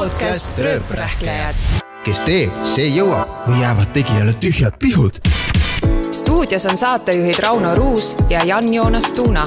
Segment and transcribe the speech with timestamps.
[0.00, 1.54] podcast Rööprähklejad.
[2.04, 5.20] kes teeb, see jõuab või jäävad tegijale tühjad pihud.
[6.10, 9.44] stuudios on saatejuhid Rauno Ruus ja Jan-Joonas Tuuna.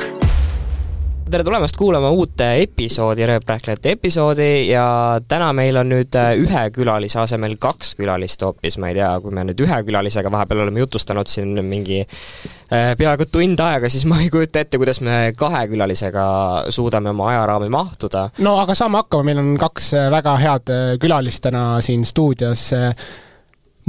[1.34, 4.84] Tere tulemast kuulama uut episoodi, Rööprähklejate episoodi ja
[5.28, 9.34] täna meil on nüüd äh, ühe külalise asemel kaks külalist hoopis, ma ei tea, kui
[9.34, 14.22] me nüüd ühe külalisega vahepeal oleme jutustanud siin mingi äh, peaaegu tund aega, siis ma
[14.22, 16.28] ei kujuta ette, kuidas me kahe külalisega
[16.70, 18.28] suudame oma ajaraami mahtuda.
[18.46, 22.70] no aga saame hakkama, meil on kaks äh, väga head äh, külalist täna siin stuudios.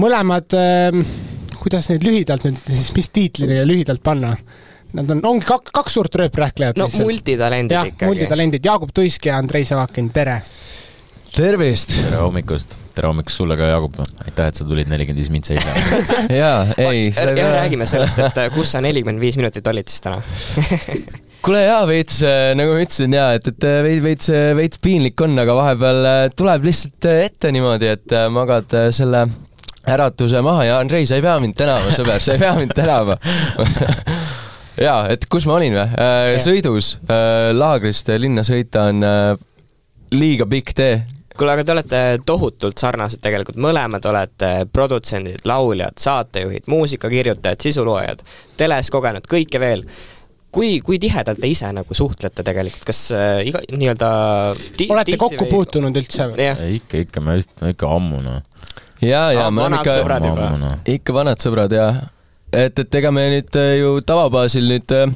[0.00, 0.56] mõlemad,
[1.60, 4.38] kuidas neid lühidalt nüüd siis, mis tiitlile lühidalt panna?
[4.94, 7.08] Nad on, ongi kaks, kaks suurt rööprähklejat no lihtsalt.
[7.08, 8.10] multitalendid jah, ikkagi.
[8.12, 10.38] multitalendid, Jaagup Tuisk ja Andrei Savakin, tere!
[11.34, 11.96] tervist!
[11.98, 13.98] tere hommikust, tere hommikust sulle ka, Jaagup.
[14.22, 16.28] aitäh, et sa tulid nelikümmend viis mintsi hiljem.
[16.42, 20.22] jaa, ei, ja räägime sellest, et äh, kus sa nelikümmend viis minutit olid siis täna?
[21.44, 25.26] kuule jaa, veits äh, nagu ma ütlesin jaa, et, et äh, veits, veits, veits piinlik
[25.26, 26.06] on, aga vahepeal
[26.38, 29.26] tuleb lihtsalt ette niimoodi, et magad selle
[29.90, 33.18] äratuse maha ja Andrei, sa ei pea mind tänama, sõber, sa ei pea mind tänama
[34.80, 36.38] jaa, et kus ma olin või?
[36.42, 39.34] sõidus äh, laagrist linna sõita on äh,
[40.14, 40.96] liiga pikk tee.
[41.36, 48.22] kuule, aga te olete tohutult sarnased tegelikult, mõlemad olete produtsendid, lauljad, saatejuhid, muusikakirjutajad, sisuloojad,
[48.60, 49.82] teles kogenud, kõike veel.
[50.54, 54.10] kui, kui tihedalt te ise nagu suhtlete tegelikult, kas äh, iga nii-öelda
[54.78, 56.28] ti- olete kokku või- puutunud üldse?
[56.38, 58.42] jah, ikka, ikka, me just, ikka ammu noh.
[59.02, 60.76] jaa, jaa, Aa, me oleme vanad ikka noh.
[60.94, 61.88] ikka vanad sõbrad ja
[62.54, 65.14] et, et ega me nüüd äh, ju tavabaasil nüüd äh,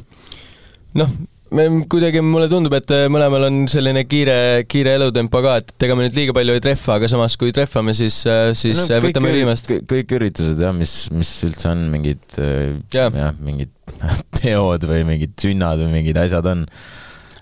[0.98, 1.12] noh,
[1.54, 4.36] me kuidagi, mulle tundub, et äh, mõlemal on selline kiire,
[4.68, 7.94] kiire elutempo ka, et ega me nüüd liiga palju ei trehva, aga samas kui trehvame,
[7.96, 8.20] siis,
[8.58, 9.72] siis no, võtame viimast.
[9.88, 13.12] kõik üritused jah, mis, mis üldse on mingid äh, Jah.
[13.14, 13.72] jah, mingid
[14.38, 16.66] peod või mingid sünnad või mingid asjad on.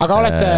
[0.05, 0.51] aga olete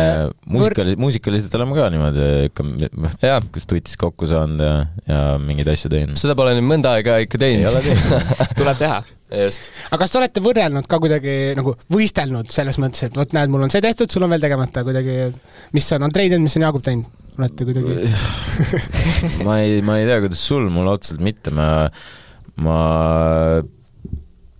[0.52, 4.74] muusikali-, muusikaliselt oleme ka niimoodi ikka, kus tutis kokku saanud ja,
[5.08, 6.20] ja mingeid asju teinud.
[6.20, 7.80] seda pole nüüd mõnda aega ikka teinud.
[8.60, 9.06] tuleb teha.
[9.30, 9.70] just.
[9.90, 13.66] aga kas te olete võrrelnud ka kuidagi nagu võistelnud selles mõttes, et vot näed, mul
[13.66, 15.16] on see tehtud, sul on veel tegemata kuidagi,
[15.76, 17.24] mis on Andrei teinud, mis on Jaagup teinud?
[17.38, 18.12] olete kuidagi,
[19.46, 21.86] ma ei, ma ei tea, kuidas sul, mul otseselt mitte, ma,
[22.66, 22.78] ma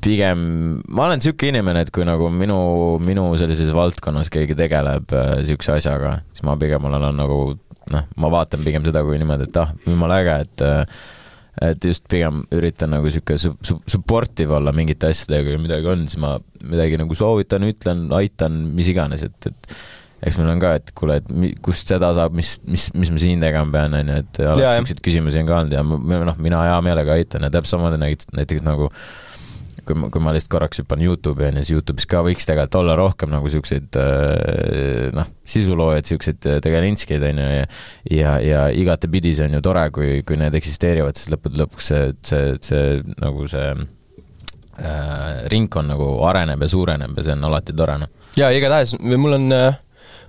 [0.04, 0.42] pigem,
[0.86, 2.58] ma olen niisugune inimene, et kui nagu minu,
[3.02, 7.40] minu sellises valdkonnas keegi tegeleb niisuguse asjaga, siis ma pigem olen nagu
[7.92, 11.06] noh, ma vaatan pigem seda kui niimoodi, et ah, jumala äge, et äh,
[11.64, 16.04] et just pigem üritan nagu sihuke su-, su-, supportive olla mingite asjadega, kui midagi on,
[16.10, 19.78] siis ma midagi nagu soovitan, ütlen, aitan, mis iganes, et, et
[20.28, 23.22] eks meil on ka, et kuule, et mi- kust seda saab, mis, mis, mis ma
[23.22, 25.84] siin tegema pean, on ju, et alati siukseid küsimusi on ka olnud ja
[26.26, 28.90] noh, mina hea meelega aitan ja täpselt samamoodi näiteks, näiteks nagu
[29.88, 32.78] kui ma, kui ma lihtsalt korraks hüppan Youtube'i on ju, siis Youtube'is ka võiks tegelikult
[32.82, 37.66] olla rohkem nagu siukseid äh, noh, sisuloojaid, siukseid äh, tegelintskeid on ju ja
[38.12, 42.12] ja, ja igatepidi see on ju tore, kui, kui need eksisteerivad, siis lõppude lõpuks see,
[42.28, 42.86] see, see
[43.22, 48.14] nagu see äh, ringkond nagu areneb ja suureneb ja see on alati tore noh.
[48.38, 49.60] jaa, igatahes mul on,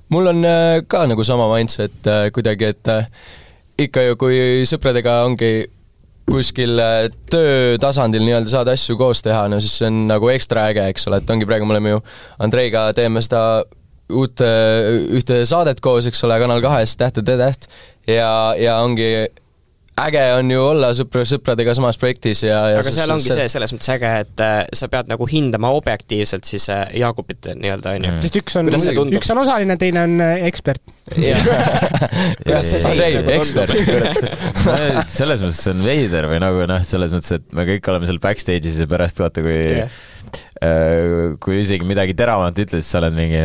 [0.10, 3.10] mul on äh, ka nagu sama mindset äh, kuidagi, et äh,
[3.80, 5.70] ikka ju, kui sõpradega ongi
[6.30, 10.86] kuskil äh, töötasandil nii-öelda saad asju koos teha, no siis see on nagu ekstra äge,
[10.94, 12.02] eks ole, et ongi praegu me oleme ju
[12.46, 13.44] Andreiga teeme seda
[14.10, 14.42] uut,
[15.20, 17.70] ühte saadet koos, eks ole, Kanal kahes Täht ja T-täht
[18.10, 19.12] ja, ja ongi
[20.08, 23.74] äge on ju olla sõpra, sõpradega samas projektis ja, ja aga seal ongi see selles
[23.76, 28.14] mõttes äge, et äh, sa pead nagu hindama objektiivselt siis äh, Jaagupit nii-öelda, onju.
[28.26, 30.84] sest üks on see, üks on osaline, teine on äh, ekspert.
[32.66, 33.34] see nagu
[35.20, 38.22] selles mõttes see on veider või nagu noh, selles mõttes, et me kõik oleme seal
[38.24, 40.00] backstage'is ja pärast vaata, kui yeah.
[41.42, 43.40] kui isegi midagi teravamat ütled, siis sa oled mingi,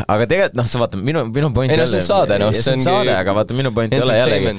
[0.00, 2.64] aga tegelikult noh, sa vaata minu, minu point Ei no see on saade, noh, see
[2.66, 4.56] see on ongi saade, aga vaata minu point ei ole jällegi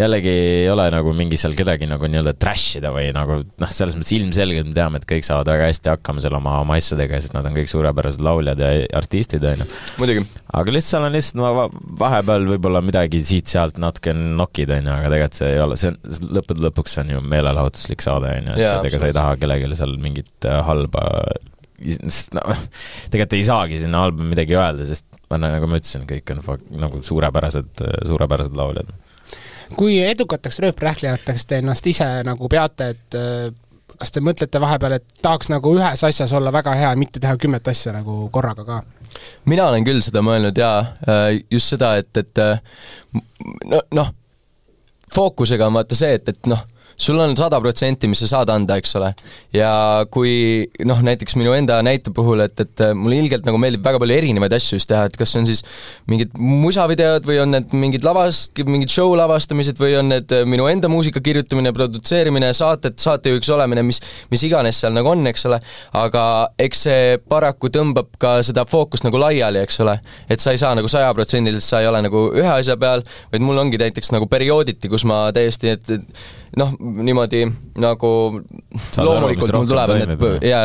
[0.00, 3.96] jällegi ei ole nagu mingi seal kedagi nagu nii-öelda trash ida või nagu noh, selles
[3.98, 7.36] mõttes ilmselgelt me teame, et kõik saavad väga hästi hakkama seal oma, oma asjadega, sest
[7.36, 9.68] nad on kõik suurepärased lauljad ja artistid, onju.
[10.00, 10.24] muidugi.
[10.60, 11.68] aga lihtsalt seal on lihtsalt no, va-
[12.04, 16.00] vahepeal võib-olla midagi siit-sealt natuke nokid, onju, aga tegelikult see ei ole, see on,
[16.40, 19.78] lõppude lõpuks see on ju meelelahutuslik saade, et Jaa, et ega sa ei taha kellelegi
[19.78, 21.06] seal mingit äh, halba,
[22.36, 22.66] noh,
[23.10, 26.42] tegelikult ei saagi sinna halba midagi öelda, sest ma nagu ma ütlesin, kõik on
[26.82, 28.90] nagu suurepärased, suurepärased lauljad.
[29.76, 33.50] Kui edukateks rööprähklejateks te ennast ise nagu peate, et äh,
[34.00, 37.36] kas te mõtlete vahepeal, et tahaks nagu ühes asjas olla väga hea ja mitte teha
[37.36, 38.80] kümmet asja nagu korraga ka?
[39.50, 40.84] mina olen küll seda mõelnud jaa,
[41.50, 42.60] just seda, et, et äh,
[43.14, 43.24] m-
[43.72, 44.12] no noh,
[45.14, 46.62] fookusega on vaata see, et, et noh,
[47.00, 49.10] sul on sada protsenti, mis sa saad anda, eks ole.
[49.56, 49.70] ja
[50.12, 54.16] kui noh, näiteks minu enda näite puhul, et, et mulle ilgelt nagu meeldib väga palju
[54.16, 55.64] erinevaid asju just teha, et kas see on siis
[56.10, 60.90] mingid musavideod või on need mingid lavas, mingid show lavastamised või on need minu enda
[60.92, 64.02] muusika kirjutamine, produtseerimine, saated, saatejuhiks olemine, mis,
[64.32, 65.60] mis iganes seal nagu on, eks ole,
[65.96, 66.24] aga
[66.60, 69.96] eks see paraku tõmbab ka seda fookust nagu laiali, eks ole.
[70.30, 73.64] et sa ei saa nagu sajaprotsendiliselt, sa ei ole nagu ühe asja peal, vaid mul
[73.64, 77.44] ongi näiteks nagu periooditi, kus ma täiesti, et, et noh, niimoodi
[77.80, 78.10] nagu
[78.90, 80.60] Saad loomulikult aru, mul tulevad need ja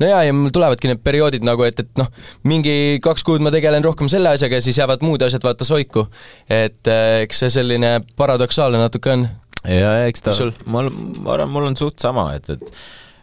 [0.00, 2.10] no jaa, ja mul tulevadki need perioodid nagu, et, et noh,
[2.48, 6.06] mingi kaks kuud ma tegelen rohkem selle asjaga ja siis jäävad muud asjad vaata soiku.
[6.48, 9.26] et eh, eks see selline paradoksaalne natuke on.
[9.64, 10.36] ja eks ta
[10.66, 10.92] mul,
[11.22, 12.72] ma arvan, mul on suht sama, et, et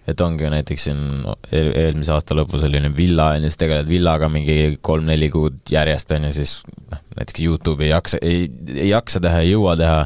[0.09, 1.01] et ongi ju näiteks siin
[1.55, 6.11] eel, eelmise aasta lõpus oli villa on ju, siis tegeled villaga mingi kolm-neli kuud järjest
[6.17, 6.55] on ju, siis
[6.91, 8.41] noh, näiteks Youtube'i ei jaksa, ei,
[8.75, 10.01] ei jaksa teha, ei jõua teha.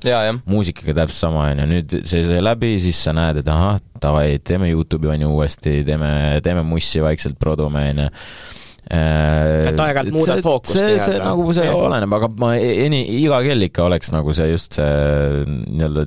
[0.50, 4.38] muusikaga täpselt sama on ju, nüüd see sai läbi, siis sa näed, et ahah, davai,
[4.46, 6.12] teeme Youtube'i on ju uuesti, teeme,
[6.46, 8.12] teeme mussi vaikselt, produme on ju.
[8.88, 13.84] Et aeg-ajalt muudad fookust see, see nagu see oleneb, aga ma eni-, iga kell ikka
[13.84, 16.06] oleks nagu see just see nii-öelda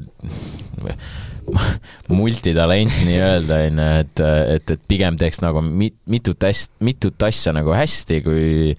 [2.20, 4.25] multitalent nii-öelda onju, et,
[4.56, 8.75] et, et pigem teeks nagu mit, mitut hästi, mitut asja nagu hästi, kui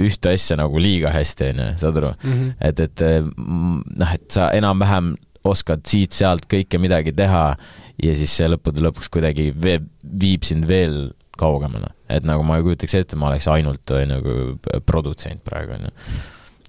[0.00, 2.32] ühte asja nagu liiga hästi onju, saad aru mm?
[2.32, 2.50] -hmm.
[2.68, 5.14] et, et mm, noh, et sa enam-vähem
[5.50, 7.44] oskad siit-sealt kõike midagi teha
[8.02, 12.66] ja siis see lõppude lõpuks kuidagi vee- viib sind veel kaugemale, et nagu ma ei
[12.66, 14.34] kujutaks ette, ma oleks ainult nagu
[14.86, 15.94] produtsent praegu onju.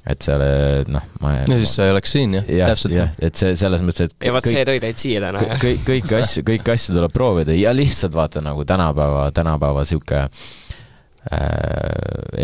[0.10, 0.42] Et seal
[0.90, 3.84] noh, ma no siis sa ei oleks siin jah, jah, täpselt jah, et see selles
[3.86, 5.62] mõttes, et ja vot see tõi teid siia täna, jah?
[5.62, 10.32] kõik, kõiki asju, kõiki asju tuleb proovida ja lihtsalt vaata nagu tänapäeva, tänapäeva sihuke äh,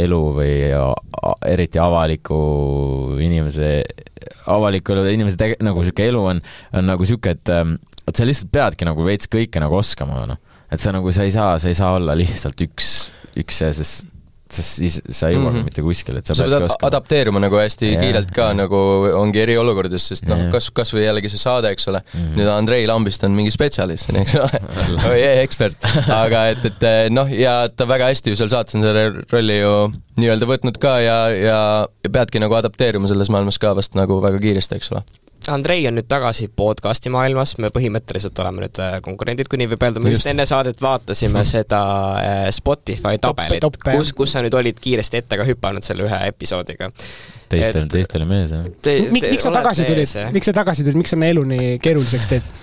[0.06, 0.54] elu või
[1.50, 2.40] eriti avaliku
[3.26, 3.82] inimese,
[4.54, 6.44] avaliku elu inimese tege-, nagu sihuke elu on,
[6.78, 10.40] on nagu sihuke, et ähm, et sa lihtsalt peadki nagu veits kõike nagu oskama, noh.
[10.72, 12.94] et sa nagu, sa ei saa, sa ei saa olla lihtsalt üks,
[13.40, 14.08] üks see, sest,
[14.54, 15.56] sest siis sa ei jõua mm.
[15.58, 15.68] -hmm.
[15.68, 16.90] mitte kuskile, et sa, sa peadki pead oskama.
[16.92, 18.04] adapteeruma nagu hästi Jah.
[18.04, 18.80] kiirelt ka nagu
[19.20, 22.20] ongi eriolukordades, sest noh Jah., kas, kas või jällegi see saade, eks ole mm.
[22.20, 22.40] -hmm.
[22.40, 24.62] nüüd Andrei Lambist on mingi spetsialist, eks ole,
[25.04, 25.90] või ekspert,
[26.24, 29.76] aga et, et noh, ja ta väga hästi ju seal saates on selle rolli ju
[30.18, 31.62] nii-öelda võtnud ka ja, ja,
[32.04, 35.04] ja peadki nagu adapteeruma selles maailmas ka vast nagu väga kiiresti, eks ole.
[35.52, 39.86] Andrei on nüüd tagasi podcasti maailmas, me põhimõtteliselt oleme nüüd äh, konkurendid, kui nii võib
[39.88, 41.82] öelda, me just enne saadet vaatasime seda
[42.20, 46.92] äh, Spotify tabelit, kus, kus sa nüüd olid kiiresti ette ka hüpanud selle ühe episoodiga.
[47.52, 48.68] teistel, teistel mees, jah.
[49.14, 52.54] miks, sa tagasi tulid, miks sa tagasi tulid, miks sa meie elu nii keeruliseks teed?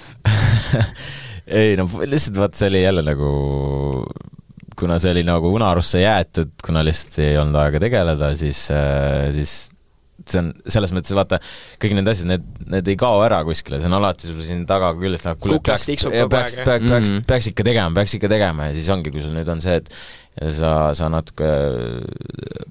[1.64, 3.30] ei no lihtsalt vaat see oli jälle nagu,
[4.78, 8.66] kuna see oli nagu unarusse jäetud, kuna lihtsalt ei olnud aega tegeleda, siis,
[9.36, 9.54] siis
[10.30, 11.38] see on selles mõttes, vaata,
[11.82, 14.92] kõik need asjad, need, need ei kao ära kuskile, see on alati sul siin taga
[14.98, 18.76] küljes, noh, kuule, peaks, peaks, peaks, peaks, peaks, peaks ikka tegema, peaks ikka tegema ja
[18.76, 19.92] siis ongi, kui sul nüüd on see, et
[20.56, 21.48] sa, sa natuke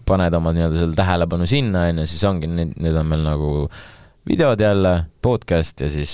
[0.08, 3.52] paned oma nii-öelda selle tähelepanu sinna, on ju, siis ongi, nüüd, nüüd on meil nagu
[4.30, 6.14] videod jälle, podcast ja siis,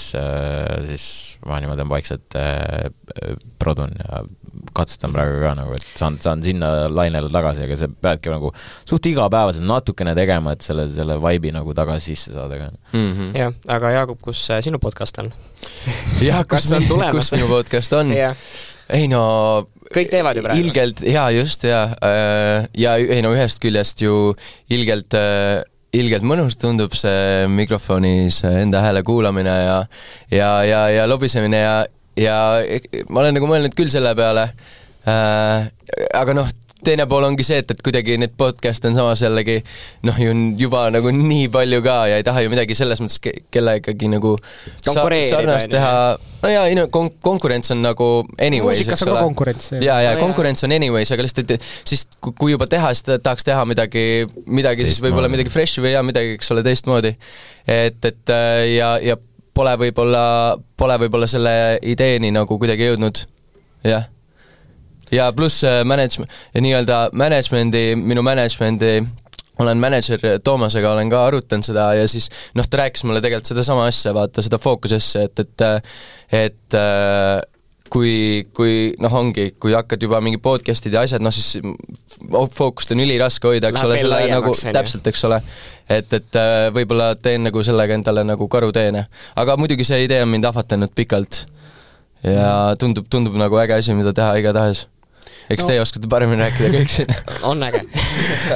[0.88, 1.06] siis
[1.46, 2.90] ma niimoodi vaikselt äh,
[3.62, 4.24] produn ja
[4.74, 8.52] katsetan praegu ka nagu, et saan, saan sinna lainele tagasi, aga sa peadki nagu
[8.90, 12.70] suht igapäevaselt natukene tegema, et selle, selle vibe'i nagu tagasi sisse saada ka.
[12.94, 13.34] Mhm.
[13.38, 15.32] jah, aga Jaagup, kus äh, sinu podcast on?
[16.26, 17.18] jah, kus on, tulemas?
[17.18, 18.14] kus minu podcast on?
[18.14, 19.24] ei no
[19.94, 20.66] kõik teevad ju praegu.
[20.66, 21.94] ilgelt, jaa, just, jaa.
[22.78, 24.34] ja ei no ühest küljest ju
[24.74, 25.18] ilgelt,
[25.96, 29.78] ilgelt mõnus tundub see mikrofonis enda hääle kuulamine ja
[30.32, 31.76] ja, ja, ja lobisemine ja,
[32.20, 32.38] ja
[33.10, 34.50] ma olen nagu mõelnud küll selle peale
[35.10, 35.70] äh,,
[36.14, 36.52] aga noh,
[36.86, 39.58] teine pool ongi see, et, et kuidagi neid podcast'e on samas jällegi
[40.08, 43.20] noh, ju on juba nagu nii palju ka ja ei taha ju midagi selles mõttes
[43.24, 44.36] ke- kellegagi nagu
[44.96, 45.92] sa- sarnast teha,
[46.44, 48.08] no jaa, ei no kon-, konkurents on nagu
[48.40, 49.72] anyways, eks ole konkurents.
[49.76, 50.20] ja, ja No jaa.
[50.24, 53.66] konkurents on anyways, aga lihtsalt, et siis ku- kui juba teha, siis ta- tahaks teha
[53.68, 54.06] midagi,
[54.48, 55.38] midagi siis võib-olla Teistmoodi.
[55.38, 57.16] midagi fresh'i või jaa, midagi, eks ole, teistmoodi.
[57.68, 59.18] et, et äh, ja, ja
[59.54, 61.52] pole võib-olla, pole võib-olla selle
[61.84, 63.26] ideeni nagu kuidagi jõudnud,
[63.84, 64.08] jah.
[65.12, 69.00] Ja pluss äh, manage-, nii-öelda management'i, minu management'i
[69.60, 73.90] olen mänedžer Toomasega olen ka arutanud seda ja siis noh, ta rääkis mulle tegelikult sedasama
[73.90, 75.66] asja, vaata seda fookusesse, et, et
[76.48, 77.42] et äh,
[77.90, 81.58] kui, kui noh, ongi, kui hakkad juba mingi podcast'id ja asjad, noh siis
[82.56, 84.74] fookust on üliraske hoida, eks Läheb ole, selle nagu ju.
[84.76, 85.42] täpselt, eks ole.
[85.90, 89.08] et, et äh, võib-olla teen nagu sellega endale nagu karuteene.
[89.36, 91.46] aga muidugi see idee on mind ahvatlenud pikalt.
[92.24, 94.88] ja tundub, tundub nagu äge asi, mida teha igatahes.
[95.50, 95.68] Eks No.
[95.72, 97.14] teie oskate paremini rääkida kõik siin.
[97.52, 97.84] on äge.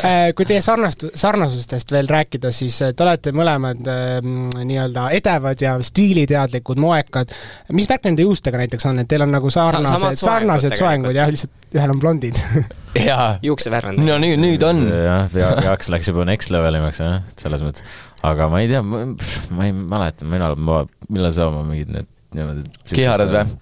[0.03, 5.61] Äh, kui teie sarnastu-, sarnasustest veel rääkida, siis äh, te olete mõlemad ähm, nii-öelda edevad
[5.61, 7.31] ja stiiliteadlikud moekad.
[7.75, 11.29] mis värk nende juustega näiteks on, et teil on nagu sarnased, soengud sarnased soengud jah,
[11.31, 12.39] lihtsalt ühel on blondid.
[13.09, 14.83] jaa, juuksevärv on no nüüd, nüüd on.
[14.89, 17.85] jah, Jaaks läks juba next levelimaks jah, selles mõttes.
[18.23, 22.67] aga ma ei tea, ma ei mäleta, millal ma, millal sa oma mingid need niimoodi
[22.93, 23.57] Kiharad või??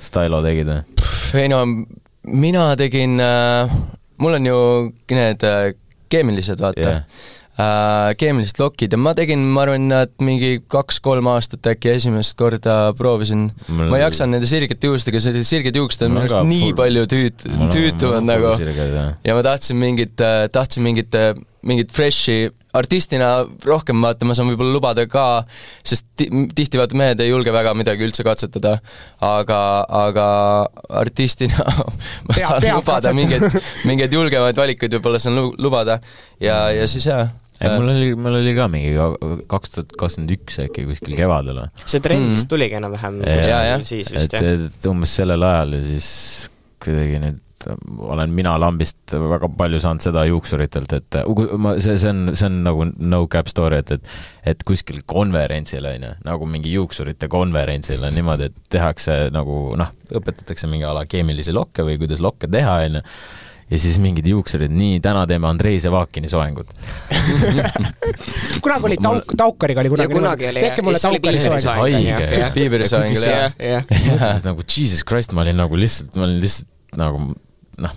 [0.00, 0.82] Stylo tegid või?
[1.40, 1.64] ei no
[2.26, 3.70] mina tegin äh,,
[4.20, 4.62] mul on ju
[5.10, 5.74] need äh,
[6.12, 7.04] keemilised, vaata yeah..
[7.60, 12.94] Äh, keemilised lokid ja ma tegin, ma arvan, et mingi kaks-kolm aastat äkki esimest korda
[12.96, 16.70] proovisin Mul- ma ei jaksanud nende sirgete juustega, sellised sirged juuksed on minu arust nii
[16.78, 18.54] palju tüüt-, tüütuvad nagu
[19.26, 20.16] ja ma tahtsin mingit,
[20.54, 21.20] tahtsin mingit,
[21.66, 25.24] mingit fresh'i artistina rohkem vaata, ma saan võib-olla lubada ka,
[25.84, 28.76] sest ti- tihti vaata mehed ei julge väga midagi üldse katsetada,
[29.26, 29.58] aga,
[30.04, 30.26] aga
[31.02, 31.64] artistina
[32.28, 33.44] ma Peab- saan peab lubada mingeid,
[33.90, 35.98] mingeid julgemaid valikuid võib-olla saan lu- lubada
[36.40, 37.26] ja, ja siis jaa.
[37.60, 38.94] ei, mul oli, mul oli ka mingi
[39.50, 42.38] kaks tuhat kakskümmend üks äkki kuskil kevadel või see trend Mm.
[42.38, 44.48] vist tuligi enam-vähem vist et, jah.
[44.70, 46.08] et umbes sellel ajal ja siis
[46.80, 47.42] kuidagi nüüd
[47.98, 52.48] olen mina lambist väga palju saanud seda juuksuritelt, et kui ma, see, see on, see
[52.48, 57.28] on nagu no cap story, et, et et kuskil konverentsil on ju, nagu mingi juuksurite
[57.32, 62.48] konverentsil on niimoodi, et tehakse nagu noh, õpetatakse mingi ala keemilisi lokke või kuidas lokke
[62.50, 63.06] teha, on ju
[63.70, 66.72] ja siis mingid juuksurid, nii, täna teeme Andrei Sevakini soengut.
[68.64, 71.78] kunagi oli Tauk-, Taukariga oli kunagi kunagi oli tehke mulle oli Taukari soeng.
[71.78, 72.16] Haige.
[72.16, 72.54] soeng.
[72.56, 73.54] Piibri jah.
[73.58, 74.42] jah, jah.
[74.48, 77.30] nagu jesus christ, ma olin nagu lihtsalt, ma olin lihtsalt nagu
[77.80, 77.94] noh,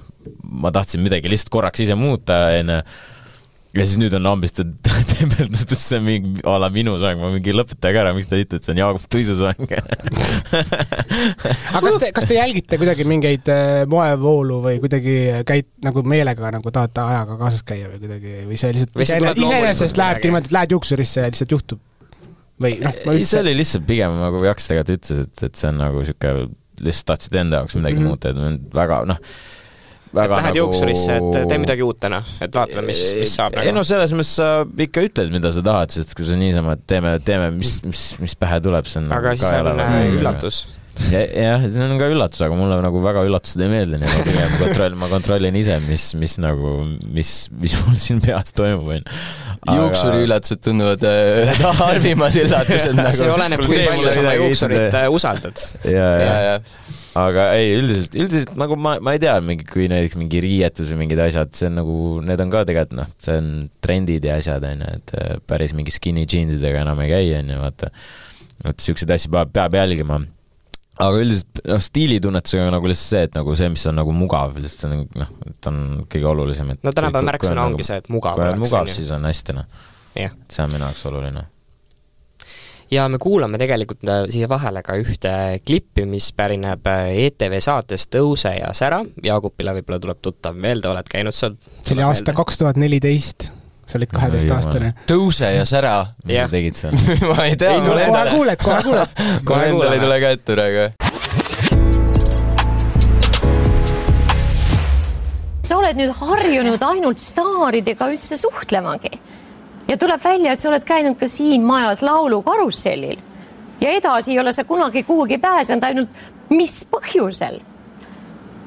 [0.64, 2.80] ma tahtsin midagi lihtsalt korraks ise muuta, onju.
[3.74, 4.60] ja siis nüüd on lambist
[5.14, 8.40] tembeldatud, et see on mingi a la minu soeng, ma mingi lõpetage ära, miks te
[8.40, 9.64] ütlete, et see on Jaagup Tuisu soeng.
[11.74, 15.18] aga kas te, kas te jälgite kuidagi mingeid äh, moevoolu või kuidagi
[15.50, 19.34] käid nagu meelega nagu tahate ajaga kaasas käia või kuidagi või see lihtsalt Või see
[19.48, 21.82] iseenesest lähebki niimoodi, et lähed juuksurisse ja lihtsalt juhtub?
[22.62, 25.60] või noh, ma ei, see üldse, oli lihtsalt pigem nagu Jaks tegelikult ütles, et, et
[25.60, 26.34] see on nagu sihuke,
[26.84, 28.10] lihtsalt tahtsid enda jaoks midagi mm -hmm.
[28.14, 29.22] muuta, et väga noh,
[30.14, 30.60] et väga lähed nagu...
[30.62, 33.90] juuksurisse, et tee midagi uut täna, et vaatame, mis, mis saab ei no nagu.
[33.90, 34.52] selles mõttes sa
[34.86, 38.38] ikka ütled, mida sa tahad, sest kui sa niisama, et teeme, teeme, mis, mis, mis
[38.38, 40.64] pähe tuleb, see on aga nagu siis on äh, väga- üllatus.
[41.10, 44.28] Ja- jah, see on ka üllatus, aga mulle nagu väga üllatused ei meeldi, nii et
[44.30, 46.76] pigem kontroll, ma kontrollin ise, mis, mis nagu,
[47.18, 47.32] mis,
[47.64, 49.22] mis mul siin peas toimub, onju.
[49.74, 53.18] juuksuri üllatused tunduvad äh, ühed halvimad üllatused nagu.
[53.18, 55.66] see oleneb, kui palju sa oma juuksurit äh, usaldad.
[55.90, 59.88] ja, ja, ja, ja aga ei, üldiselt, üldiselt nagu ma, ma ei tea, mingi, kui
[59.92, 63.40] näiteks mingi riietus või mingid asjad, see on nagu, need on ka tegelikult noh, see
[63.40, 63.50] on
[63.84, 67.92] trendid ja asjad, onju, et äh, päris mingi skinny jeansidega enam ei käi, onju, vaata.
[68.70, 70.24] et siukseid asju peab, peab jälgima
[71.02, 74.58] aga üldiselt noh, stiilitunnetusega on nagu lihtsalt see, et nagu see, mis on nagu mugav,
[74.62, 75.80] lihtsalt on noh, et on
[76.12, 78.86] kõige olulisem, et no tänapäeva märksõna nagu, ongi see, et mugav kui on oleks, mugav,
[78.86, 78.98] on ju.
[79.00, 79.82] siis on hästi noh,
[80.14, 81.46] see on minu jaoks oluline.
[82.94, 85.32] Ja me kuulame tegelikult äh, siia vahele ka ühte
[85.66, 91.10] klippi, mis pärineb äh, ETV saatest Tõuse ja sära, Jaagupile võib-olla tuleb tuttav meelde, oled
[91.10, 91.58] käinud seal?
[91.82, 93.50] see oli aasta kaks tuhat neliteist,
[93.88, 94.94] sa olid kaheteistaastane.
[95.10, 95.96] tõuse ja sära.
[96.26, 96.50] mis Jah.
[96.50, 96.98] sa tegid seal?
[97.30, 99.18] ma ei tea, Ei mul tule kohe endal, kuuled, kohe kuuled.
[99.50, 100.90] Kohe endal ei tule ka ette praegu.
[105.64, 109.16] sa oled nüüd harjunud ainult staaridega üldse suhtlemagi
[109.88, 113.20] ja tuleb välja, et sa oled käinud ka siin majas laulukarussellil
[113.82, 116.10] ja edasi ei ole sa kunagi kuhugi pääsenud, ainult
[116.50, 117.60] mis põhjusel?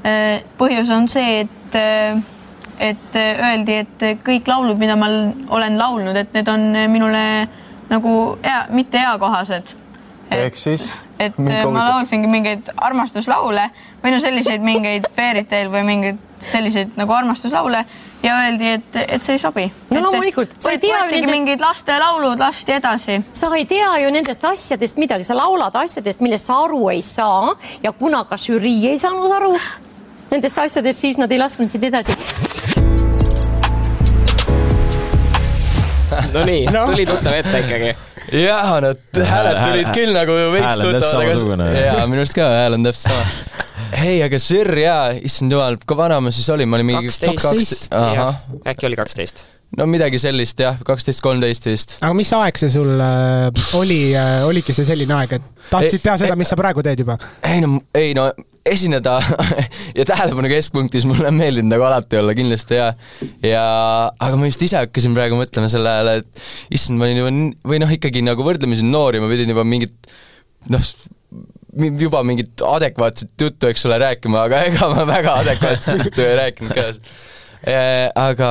[0.07, 1.79] Äh, põhjus on see, et,
[2.79, 5.09] et öeldi, et kõik laulud, mida ma
[5.57, 7.25] olen laulnud, et need on minule
[7.91, 9.75] nagu ea, mitte eakohased.
[10.31, 10.97] ehk siis?
[11.19, 13.71] et ma laulsingi mingeid armastuslaule
[14.03, 17.85] või no selliseid mingeid fairy tale või mingeid selliseid nagu armastuslaule
[18.27, 19.65] ja öeldi, et, et see ei sobi.
[19.95, 23.93] No loomulikult, sa ei tea ju võetigi nendest- mingid lastelaulud, lasti edasi sa ei tea
[24.03, 27.55] ju nendest asjadest midagi, sa laulad asjadest, millest sa aru ei saa
[27.85, 29.55] ja kuna ka žürii ei saanud aru
[30.31, 32.17] nendest asjadest, siis nad ei lasknud sind edasi.
[36.35, 36.87] no nii No.
[36.87, 37.93] tuli tuttav ette ikkagi.
[38.33, 42.75] jaa, need hääled Hääl- tulid küll nagu veits tuttavad, aga jaa, minu arust ka hääl
[42.79, 43.25] on täpselt sama.
[43.95, 47.93] ei, aga Sir jaa, issand jumal, kui vana ma siis olin, ma olin mingi kaksteist,
[48.67, 49.47] äkki oli kaksteist?
[49.77, 51.97] no midagi sellist jah, kaksteist, kolmteist vist.
[52.01, 56.05] aga mis aeg see sul äh, oli äh,, oligi see selline aeg, et tahtsid Ei-
[56.05, 57.19] teha seda, ei- mis sa praegu teed juba?
[57.47, 58.29] ei no, ei no
[58.67, 59.17] esineda
[59.99, 62.93] ja tähelepanu keskpunktis mulle on meeldinud nagu alati olla kindlasti ja
[63.43, 63.65] ja
[64.11, 66.47] aga ma just ise hakkasin praegu mõtlema selle ajal, et
[66.79, 67.35] issand, ma olin juba
[67.75, 70.11] või noh, ikkagi nagu võrdlemisi noor ja ma pidin juba mingit
[70.73, 70.83] noh,
[71.77, 76.77] juba mingit adekvaatset juttu, eks ole, rääkima, aga ega ma väga adekvaatset juttu ei rääkinud
[76.77, 76.91] ka.
[78.27, 78.51] aga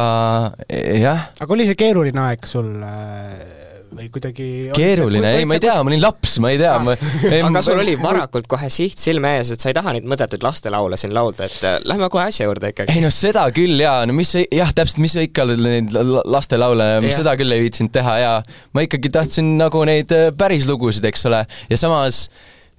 [0.69, 3.65] eh, jah, aga oli see keeruline aeg sul äh,
[3.95, 6.95] või kuidagi keeruline, ei ma ei tea, ma olin laps, ma ei tea, ma
[7.31, 10.43] ei, aga sul oli varakult kohe siht silme ees, et sa ei taha neid mõttetuid
[10.45, 12.95] lastelaule siin laulda, et äh, lähme kohe asja juurde ikkagi.
[12.95, 16.89] ei no seda küll jaa, no mis see, jah, täpselt, mis ikka neid la- lastelaule,
[17.15, 18.33] seda küll ei viitsinud teha ja
[18.75, 22.25] ma ikkagi tahtsin nagu neid äh, päris lugusid, eks ole, ja samas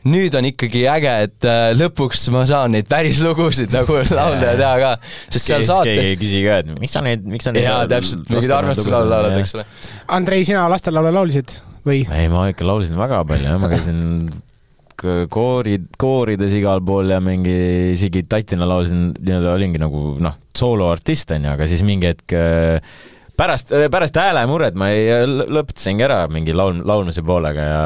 [0.06, 4.56] nüüd on ikkagi äge, et äh, lõpuks ma saan neid päris lugusid nagu laulda ja
[4.60, 4.90] teha ka,
[5.28, 7.84] sest seal keegi saate ei küsi ka, et miks sa neid, miks sa neid jaa,
[7.90, 9.66] täpselt, mingeid armastuslaule laulad, eks ole.
[10.16, 12.02] Andrei, sina lastelaule laulsid või?
[12.04, 14.04] ei, ma ikka laulsin väga palju jah, ma käisin
[14.96, 17.56] koorid, koorides igal pool ja mingi
[17.92, 22.96] isegi tatina laulsin, nii-öelda olingi nagu noh, sooloartist onju, aga siis mingi hetk äh,
[23.36, 27.82] pärast, pärast häälemuret ma ei, lõ- lõpetasingi ära mingi laul, laulmise poolega ja,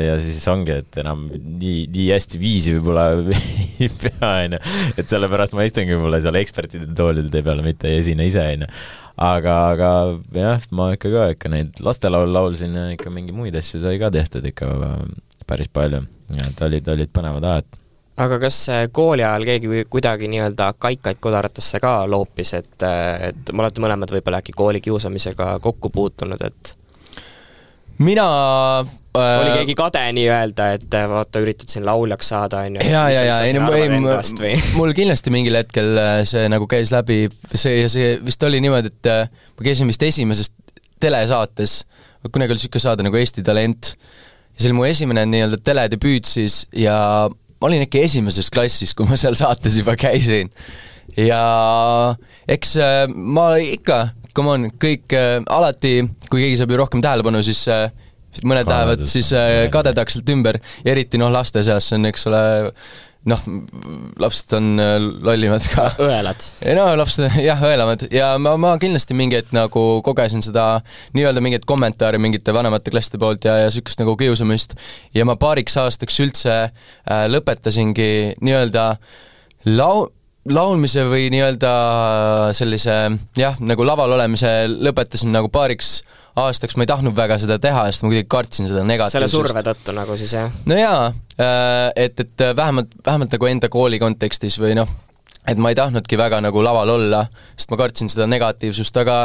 [0.00, 3.06] ja siis ongi, et enam nii, nii hästi viisi võib-olla
[3.82, 4.60] ei pea onju,
[5.00, 8.70] et sellepärast ma istungi võib-olla seal ekspertide toolide peal, mitte ei esine ise onju.
[9.24, 9.88] Aga, aga
[10.34, 14.10] jah, ma ikka ka ikka neid lastelaule laulsin ja ikka mingi muid asju sai ka
[14.14, 14.72] tehtud ikka
[15.46, 16.00] päris palju,
[16.34, 17.68] et olid, olid põnevad ajad.
[18.16, 22.86] Aga kas äh, kooli ajal keegi kuidagi nii-öelda kaikaid kodaratesse ka loopis, et,
[23.28, 26.76] et me olete mõlemad võib-olla äkki koolikiusamisega kokku puutunud, et
[27.98, 28.26] mina
[29.14, 32.86] oli äh, keegi kade nii-öelda, et äh, vaata, üritad siin lauljaks saada, on ju.
[32.90, 33.88] ja, ja, ja ei no ei,
[34.78, 38.90] mul kindlasti mingil hetkel äh, see nagu käis läbi, see ja see vist oli niimoodi,
[38.90, 40.50] et äh, ma käisin vist esimeses
[41.02, 41.82] telesaates,
[42.32, 46.64] kunagi oli niisugune saade nagu Eesti Talent ja see oli mu esimene nii-öelda teledebüüt siis
[46.74, 46.96] ja
[47.64, 50.50] ma olin äkki esimeses klassis, kui ma seal saates juba käisin.
[51.16, 51.40] ja
[52.50, 57.40] eks äh, ma ikka, come on, kõik äh, alati, kui keegi saab ju rohkem tähelepanu,
[57.46, 57.86] siis äh,
[58.44, 59.30] mõned lähevad siis
[59.72, 62.42] kadedakselt ümber ja eriti noh, laste seas see on, eks ole,
[63.30, 63.44] noh,
[64.20, 65.88] lapsed on äh, lollimad ka.
[66.02, 66.44] õelad.
[66.66, 70.82] ei no lapsed jah, õelamad ja ma, ma kindlasti mingi hetk nagu kogesin seda
[71.16, 74.76] nii-öelda mingit kommentaari mingite vanemate klasside poolt ja, ja niisugust nagu kiusamist
[75.16, 78.90] ja ma paariks aastaks üldse äh, lõpetasingi nii-öelda
[79.72, 80.10] lau-,
[80.50, 81.70] laulmise või nii-öelda
[82.56, 82.96] sellise
[83.38, 86.02] jah, nagu laval olemise lõpetasin nagu paariks
[86.40, 89.62] aastaks, ma ei tahtnud väga seda teha, sest ma kuidagi kartsin seda selle negatiivsust surve
[89.64, 90.52] tõttu nagu siis jah?
[90.68, 91.08] no jaa,
[91.96, 94.90] et, et vähemalt, vähemalt nagu enda kooli kontekstis või noh,
[95.48, 97.24] et ma ei tahtnudki väga nagu laval olla,
[97.56, 99.18] sest ma kartsin seda negatiivsust, aga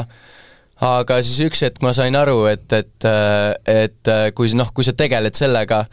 [0.85, 3.09] aga siis üks hetk ma sain aru, et, et,
[3.67, 5.83] et kui noh, kui sa tegeled sellega,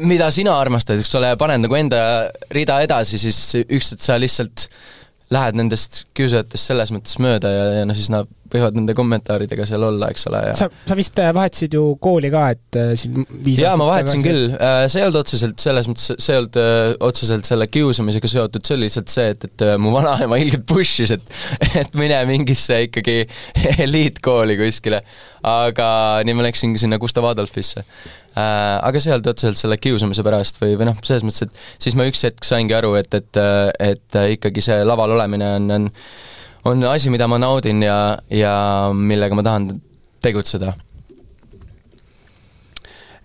[0.00, 2.02] mida sina armastad, eks ole, paned nagu enda
[2.54, 4.68] rida edasi, siis üks hetk sa lihtsalt
[5.32, 9.84] lähed nendest kiusajatest selles mõttes mööda ja, ja noh, siis nad võivad nende kommentaaridega seal
[9.86, 13.24] olla, eks ole, ja sa, sa vist äh, vahetasid ju kooli ka, et äh, siin
[13.44, 14.50] viis jaa, ma vahetasin küll,
[14.92, 16.58] see ei olnud otseselt selles mõttes, see ei olnud
[17.08, 21.24] otseselt selle kiusamisega seotud, see oli lihtsalt see, et, et mu vanaema ilgelt push'is, et
[21.82, 23.22] et mine mingisse ikkagi
[23.86, 25.00] eliitkooli kuskile.
[25.48, 25.86] aga
[26.26, 27.82] nii ma läksingi sinna Gustav Adolfisse.
[28.38, 31.96] Aga see ei olnud otseselt selle kiusamise pärast või, või noh, selles mõttes, et siis
[31.98, 33.40] ma üks hetk saingi aru, et, et,
[33.82, 35.90] et ikkagi see laval olemine on, on
[36.64, 37.98] on asi, mida ma naudin ja,
[38.30, 38.54] ja
[38.94, 39.68] millega ma tahan
[40.22, 40.72] tegutseda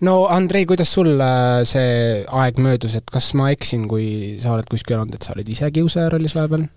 [0.04, 4.68] no Andrei, kuidas sul äh, see aeg möödus, et kas ma eksin, kui sa oled
[4.70, 6.68] kuskil olnud, et sa olid ise kiusaja rollis vahepeal?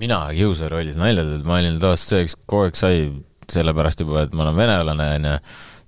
[0.00, 3.02] mina kiusaja rollis nalja teed, ma olin tavaliselt see, kes kogu aeg sai
[3.50, 5.36] sellepärast juba, et ma olen venelane, onju,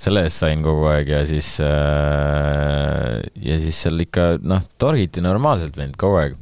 [0.03, 5.79] selle eest sain kogu aeg ja siis äh, ja siis seal ikka noh, torgiti normaalselt
[5.79, 6.39] mind kogu aeg.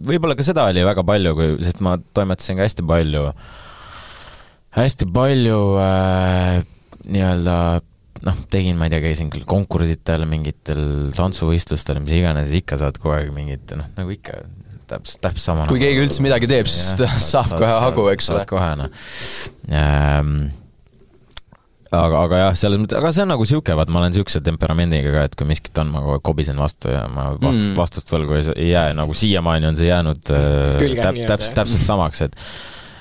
[0.00, 3.26] võib-olla ka seda oli väga palju, kui, sest ma toimetasin ka hästi palju,
[4.78, 6.64] hästi palju äh,
[7.06, 7.56] nii-öelda
[8.26, 13.16] noh, tegin, ma ei tea, käisin küll konkursitel, mingitel tantsuvõistlustel, mis iganes, ikka saad kogu
[13.18, 14.40] aeg mingit noh, nagu ikka
[14.86, 15.66] täpselt, täpselt sama.
[15.70, 19.02] kui keegi üldse midagi teeb, siis ta saab kohe hagu, eks ole kohe noh
[19.68, 20.38] ähm,.
[21.98, 25.12] aga, aga jah, selles mõttes, aga see on nagu sihuke, vaat ma olen siukse temperamendiga
[25.14, 27.76] ka, et kui miskit on, ma aeg kobisen vastu ja ma vastust Mm.
[27.78, 32.24] vastust võlgu ei, ei jää, nagu siiamaani on see jäänud äh, täp, täpselt, täpselt samaks,
[32.26, 32.36] et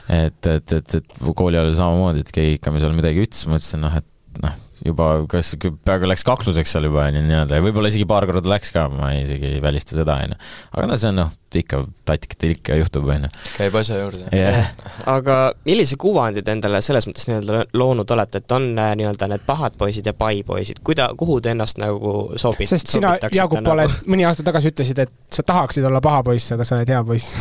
[0.10, 3.82] et, et, et, et kooli ajal samamoodi, et keegi ikka seal midagi ütles, ma ütlesin
[3.82, 8.08] noh, et noh, juba kas peaaegu läks kakluseks seal juba onju nii-öelda ja võib-olla isegi
[8.10, 10.38] paar korda läks ka, ma ei, isegi ei välista seda onju.
[10.74, 13.30] aga no see on noh, ikka tatikatel ikka juhtub onju.
[13.56, 14.28] käib asja juurde.
[14.36, 14.72] jah,
[15.16, 19.48] aga millise kuvandi te endale selles mõttes nii-öelda loonud olete, et on äh, nii-öelda need
[19.48, 24.28] pahad poisid ja paipoisid, kuida-, kuhu te ennast nagu sobit-, sest sina, Jaagup, oled mõni
[24.28, 27.34] aasta tagasi ütlesid, et sa tahaksid olla paha poiss, aga sa oled hea poiss.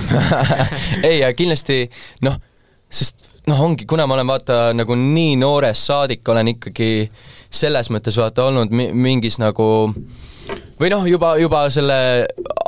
[1.09, 1.85] ei, ja kindlasti
[2.27, 2.39] noh,
[2.95, 6.91] sest noh, ongi, kuna ma olen vaata nagu nii noorest saadik olen ikkagi
[7.55, 9.67] selles mõttes vaata olnud mi- mingis nagu
[10.81, 11.99] või noh, juba, juba selle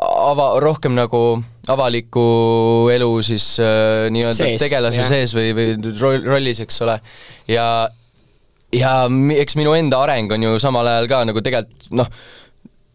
[0.01, 1.23] ava, rohkem nagu
[1.73, 2.27] avaliku
[2.95, 5.09] elu siis äh, nii-öelda tegelase jah.
[5.11, 6.99] sees või, või roll, rollis, eks ole,
[7.51, 7.67] ja
[8.77, 8.93] ja
[9.41, 12.09] eks minu enda areng on ju samal ajal ka nagu tegelikult noh,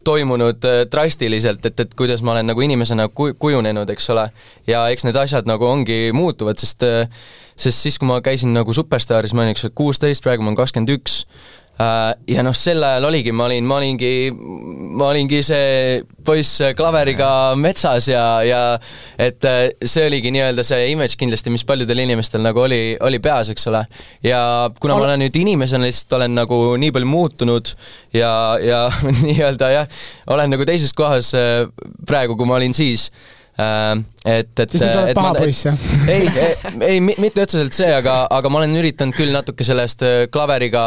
[0.03, 4.27] toimunud äh, drastiliselt, et, et kuidas ma olen nagu inimesena ku-, kujunenud, eks ole,
[4.67, 7.23] ja eks need asjad nagu ongi muutuvad, sest äh,
[7.61, 10.59] sest siis, kui ma käisin nagu Superstaaris, ma olin eks ole kuusteist, praegu ma olen
[10.61, 11.23] kakskümmend üks,
[12.27, 14.11] ja noh, sel ajal oligi, ma olin, ma olingi,
[14.97, 18.61] ma olingi see poiss klaveriga metsas ja, ja
[19.19, 23.51] et äh, see oligi nii-öelda see image kindlasti, mis paljudel inimestel nagu oli, oli peas,
[23.53, 23.83] eks ole.
[24.25, 24.41] ja
[24.81, 27.73] kuna ma olen nüüd inimesena lihtsalt olen nagu nii palju muutunud
[28.17, 28.85] ja, ja
[29.25, 31.67] nii-öelda jah, olen nagu teises kohas äh,
[32.07, 33.40] praegu, kui ma olin siis äh,
[34.25, 35.85] et, et siis nüüd oled paha poiss, jah?
[36.13, 36.27] ei,
[36.87, 40.83] ei, mitte otseselt see, aga, aga ma olen üritanud küll natuke sellest äh, klaveriga,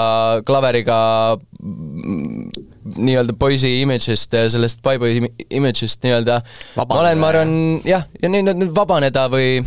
[0.46, 0.98] klaveriga
[1.38, 2.52] mm,
[3.00, 6.40] nii-öelda poisi image'ist, sellest im- image'ist nii-öelda,
[6.80, 7.56] ma olen, ma arvan,
[7.88, 9.58] jah, ja nüüd, vabaneda või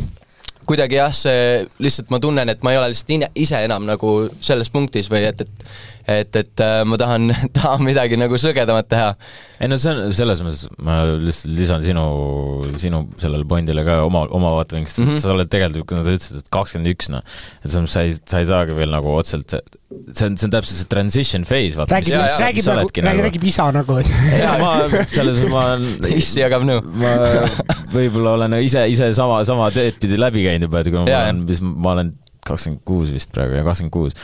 [0.67, 4.69] kuidagi jah, see lihtsalt ma tunnen, et ma ei ole lihtsalt ise enam nagu selles
[4.73, 5.69] punktis või et, et
[6.07, 9.09] et, et äh, ma tahan, tahan midagi nagu sõgedamat teha.
[9.59, 12.05] ei no see on selles mõttes, ma lihtsalt lisan sinu,
[12.79, 15.09] sinu sellele pointile ka oma, oma vaatevinklist mm.
[15.09, 15.23] -hmm.
[15.23, 17.25] sa oled tegelikult, kui sa ütlesid, et kakskümmend üks noh,
[17.63, 20.81] et mõttes sa ei, sa ei saagi veel nagu otseselt, see on, see on täpselt
[20.81, 21.97] see transition phase, vaata.
[21.97, 26.43] räägib, räägib nagu, räägib, räägib isa nagu, et jaa, ma selles mõttes ma olen issi
[26.43, 26.85] jagab nõu.
[27.01, 27.15] ma
[27.91, 31.27] võib-olla olen ise, ise sama, sama teed pidi läbi käinud juba, et kui ma Jaa,
[31.27, 32.15] olen, mis ma olen
[32.47, 34.15] kakskümmend kuus vist praegu ja kakskümmend kuus,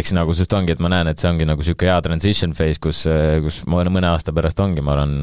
[0.00, 2.80] eks nagu just ongi, et ma näen, et see ongi nagu niisugune hea transition phase,
[2.82, 3.04] kus,
[3.44, 5.14] kus mõne, mõne aasta pärast ongi, ma arvan,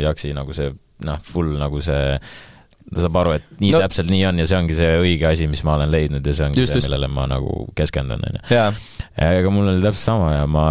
[0.00, 0.70] Jaksi nagu see
[1.06, 2.16] noh, full nagu see
[2.90, 5.46] ta saab aru, et nii No- täpselt nii on ja see ongi see õige asi,
[5.50, 8.42] mis ma olen leidnud ja see ongi Just, see, millele ma nagu keskendun, onju.
[8.50, 8.72] jaa,
[9.30, 10.64] ega mul oli täpselt sama ja ma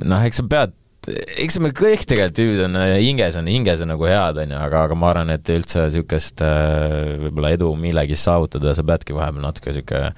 [0.00, 0.72] noh, eks sa pead,
[1.44, 4.96] eks me kõik tegelikult tüübid on hinges on, hinges on nagu head, onju, aga, aga
[4.98, 10.14] ma arvan, et üldse niisugust võib-olla edu millegis saavutada, sa peadki vahepeal natuke niisugune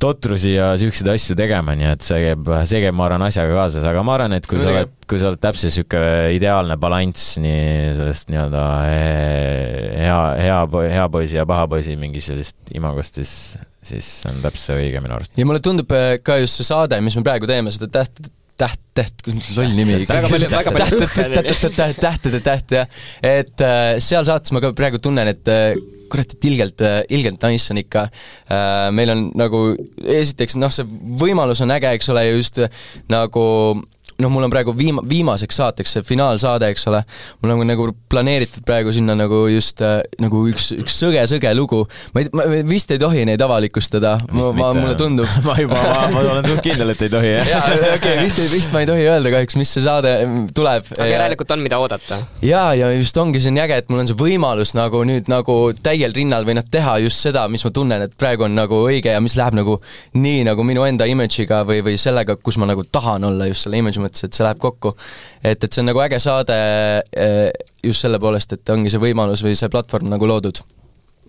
[0.00, 3.86] totrusi ja siukseid asju tegema, nii et see käib, see käib, ma arvan, asjaga kaasas,
[3.86, 4.80] aga ma arvan, et kui sa Muidugi.
[4.80, 6.02] oled, kui sa oled täpselt sihuke
[6.36, 10.58] ideaalne balanss nii sellest nii-öelda eh, hea, hea,
[10.96, 13.32] hea poisi ja paha poisi mingist sellisest imagost, siis,
[13.92, 15.36] siis on täpselt õige minu arust.
[15.36, 18.24] ja mulle tundub äh, ka just see saade, mis me praegu teeme, seda täht,
[18.60, 19.24] täht, täht,
[19.56, 20.02] loll nimi.
[20.08, 23.00] Tähtede, tähtede täht, jah.
[23.24, 25.74] et äh, seal saates ma ka praegu tunnen, et äh,
[26.10, 28.06] kurat, et ilgelt, ilgelt nice on ikka.
[28.96, 29.62] meil on nagu,
[30.02, 30.86] esiteks noh, see
[31.20, 32.70] võimalus on äge, eks ole, just äh,
[33.12, 33.44] nagu
[34.22, 37.02] noh, mul on praegu viima-, viimaseks saateks see finaalsaade, eks ole,
[37.42, 41.82] mul on nagu planeeritud praegu sinna nagu just äh, nagu üks, üks sõge-sõge lugu.
[42.14, 45.28] ma ei, ma vist ei tohi neid avalikustada, ma, ma, mulle tundub.
[45.48, 47.50] ma juba, ma, ma olen suht kindel, et ei tohi, jah.
[47.54, 50.88] jaa, okei okay,, vist, vist ma ei tohi öelda kahjuks, mis see saade mm, tuleb.
[50.96, 52.20] aga järelikult on, mida oodata.
[52.44, 55.58] jaa, ja just ongi see on äge, et mul on see võimalus nagu nüüd nagu
[55.82, 59.14] täiel rinnal või noh, teha just seda, mis ma tunnen, et praegu on nagu õige
[59.14, 59.78] ja mis läheb nagu
[60.18, 63.80] nii nagu minu enda image'iga või, või sellega, kus ma nagu tahan olla just selle
[63.80, 64.96] image'i mõttes, et see läheb kokku.
[65.42, 66.58] et, et see on nagu äge saade
[67.12, 67.46] eh,
[67.84, 70.62] just selle poolest, et ongi see võimalus või see platvorm nagu loodud.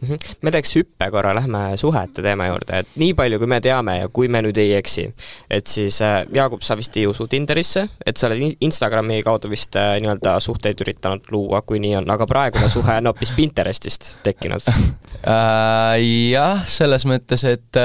[0.02, 0.17] Mhm.
[0.41, 4.08] me teeks hüppe korra, lähme suhete teema juurde, et nii palju, kui me teame ja
[4.10, 5.04] kui me nüüd ei eksi,
[5.46, 9.52] et siis äh, Jaagup, sa vist ei usu Tinderisse, et sa oled in- Instagrami kaudu
[9.52, 14.15] vist äh, nii-öelda suhteid üritanud luua, kui nii on, aga praegune suhe on hoopis Pinterestist
[14.26, 14.65] tekkinud.
[15.22, 17.78] Äh, jah, selles mõttes, et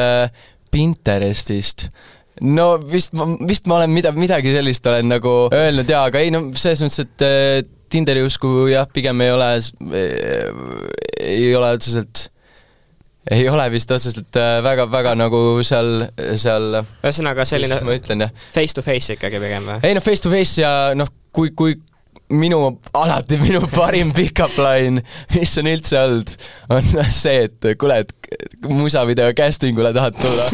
[0.73, 1.91] Pinterestist
[2.45, 3.15] no vist,
[3.49, 7.03] vist ma olen mida, midagi sellist olen nagu öelnud jaa, aga ei no selles mõttes,
[7.07, 9.47] et äh, Tinderi usku jah, pigem ei ole,
[11.23, 12.25] ei ole otseselt,
[13.31, 19.15] ei ole vist otseselt väga-väga nagu seal, seal ühesõnaga selline ma ütlen face to face
[19.15, 19.79] ikkagi pigem või?
[19.87, 21.79] ei noh, face to face ja noh, kui, kui
[22.35, 22.61] minu,
[22.97, 25.03] alati minu parim pick-up line,
[25.35, 26.33] mis on üldse olnud,
[26.75, 30.49] on see, et kuule, et musavideo casting ule tahad tulla.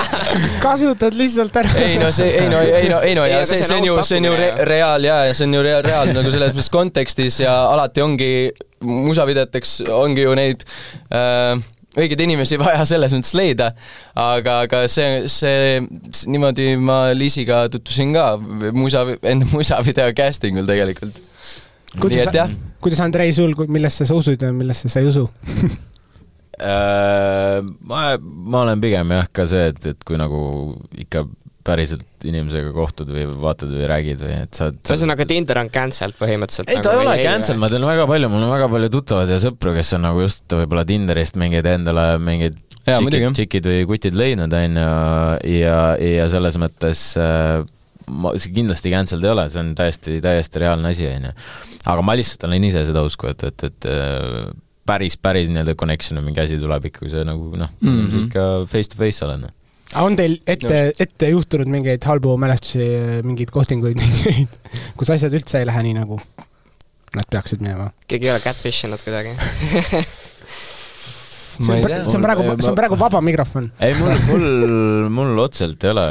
[0.64, 1.70] kasutad lihtsalt ära.
[1.78, 3.88] ei no see, ei no, ei no, ei no ja see, see on see on
[3.88, 6.54] ju, see on ju re reaal ja, ja see on ju rea- reaal nagu selles
[6.56, 8.32] mõttes kontekstis ja alati ongi
[8.84, 10.66] musavideoteks ongi ju neid
[11.14, 11.62] äh,
[11.98, 13.70] õigeid inimesi vaja selles mõttes leida,
[14.18, 15.80] aga, aga see, see,
[16.30, 18.26] niimoodi ma Liisiga tutvusin ka
[18.76, 21.22] musa, enda musavideo casting ul tegelikult.
[21.94, 25.28] nii kuidas et jah, kuidas Andrei sul, millesse sa usud ja millesse sa ei usu?
[26.54, 30.38] Äh, ma, ma olen pigem jah ka see, et, et kui nagu
[31.02, 31.24] ikka
[31.64, 36.72] päriselt inimesega kohtud või vaatad või räägid või et sa, ühesõnaga Tinder on cancelled põhimõtteliselt.
[36.72, 39.38] ei, ta ei ole cancel, ma tean väga palju, mul on väga palju tuttavad ja
[39.42, 44.76] sõpru, kes on nagu just võib-olla Tinderist mingeid endale mingeid tšikid, või kutid leidnud, on
[44.82, 44.90] ju,
[45.56, 47.62] ja, ja selles mõttes äh,
[48.12, 51.32] ma, see kindlasti cancelled ei ole, see on täiesti, täiesti reaalne asi, on ju.
[51.94, 54.52] aga ma lihtsalt olen ise seda usku, et, et, et äh,
[54.88, 58.00] päris, päris nii-öelda connection või mingi asi tuleb ikka, kui sa nagu noh mm.
[58.00, 59.48] -hmm., ikka face to face oled.
[60.00, 62.88] On teil ette, ette juhtunud mingeid halbu mälestusi,
[63.26, 64.58] mingeid kohtinguid, mingeid,
[64.98, 66.20] kus asjad üldse ei lähe nii, nagu
[67.14, 67.92] nad peaksid minema?
[68.10, 69.36] keegi ei ole catfish inud kuidagi?
[71.54, 73.68] see on, see on praegu, see on praegu vaba mikrofon.
[73.82, 74.46] ei, mul, mul,
[75.14, 76.06] mul otseselt ei ole.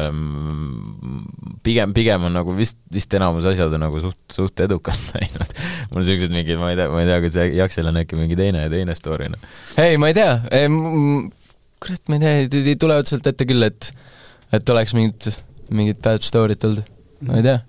[1.63, 5.53] pigem, pigem on nagu vist, vist enamus asjad on nagu suht, suht edukalt läinud.
[5.93, 8.65] mul siuksed mingid, ma ei tea, ma ei tea, kas Jaksil on äkki mingi teine,
[8.71, 9.47] teine story, noh.
[9.81, 10.35] ei, ma ei tea,
[11.83, 13.91] kurat, ma ei tea, ei tule otseselt ette küll, et
[14.53, 15.29] et oleks mingit,
[15.73, 16.89] mingit bad story't olnud,
[17.27, 17.59] ma ei tea.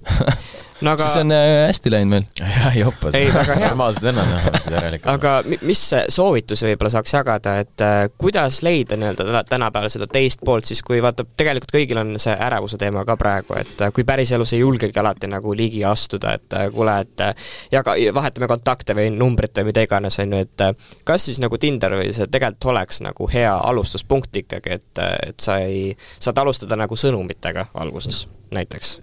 [0.84, 2.24] no aga siis on äh, hästi läinud meil.
[2.40, 3.14] jah, jopas.
[3.14, 3.68] Ei, väga hea.
[3.68, 5.08] normaalsed vennad on siis järelikult.
[5.12, 10.08] aga mi- mis soovitusi võib-olla saaks jagada, et äh, kuidas leida nii-öelda täna- tänapäeval seda
[10.10, 13.92] teist poolt siis, kui vaata, tegelikult kõigil on see ärevuse teema ka praegu, et äh,
[13.96, 18.48] kui päriselus ei julgegi alati nagu ligi astuda, et äh, kuule, et äh, jaga, vahetame
[18.50, 22.12] kontakte või numbrit või mida iganes, on ju, et äh, kas siis nagu Tinder või
[22.16, 27.68] see tegelikult oleks nagu hea alustuspunkt ikkagi, et, et sa ei, saad alustada nagu sõnumitega
[27.74, 28.96] alguses näiteks?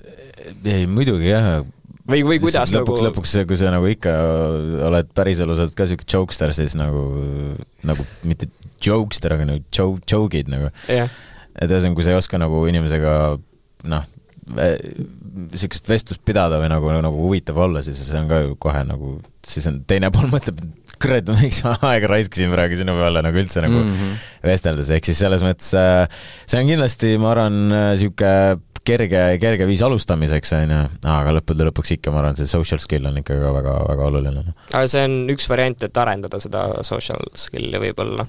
[0.65, 1.63] ei, muidugi jah.
[2.08, 4.13] või, või kuidas lõpuks, nagu lõpuks, kui sa nagu ikka
[4.89, 7.04] oled päriselus oled ka siuke jokester, siis nagu,
[7.88, 8.52] nagu mitte
[8.84, 10.71] jokester, aga nagu joke, joke'id nagu.
[10.91, 11.12] jah,
[11.58, 13.13] et ühesõnaga, kui sa ei oska nagu inimesega
[13.91, 14.10] noh,
[15.58, 19.17] siukest vestlust pidada või nagu, nagu huvitav olla, siis see on ka ju kohe nagu,
[19.45, 23.41] siis on teine pool mõtleb, et kurat, miks ma aega raiskasin praegu sinu peale nagu
[23.41, 23.97] üldse nagu mm.
[23.97, 24.15] -hmm.
[24.47, 26.08] vesteldes, ehk siis selles mõttes äh,
[26.45, 27.60] see on kindlasti, ma arvan,
[28.00, 28.32] sihuke
[28.88, 30.80] kerge, kerge viis alustamiseks, on ju,
[31.13, 34.43] aga lõppude lõpuks ikka ma arvan, see social skill on ikka ka väga, väga oluline.
[34.71, 38.28] aga see on üks variant, et arendada seda social skill'i võib-olla.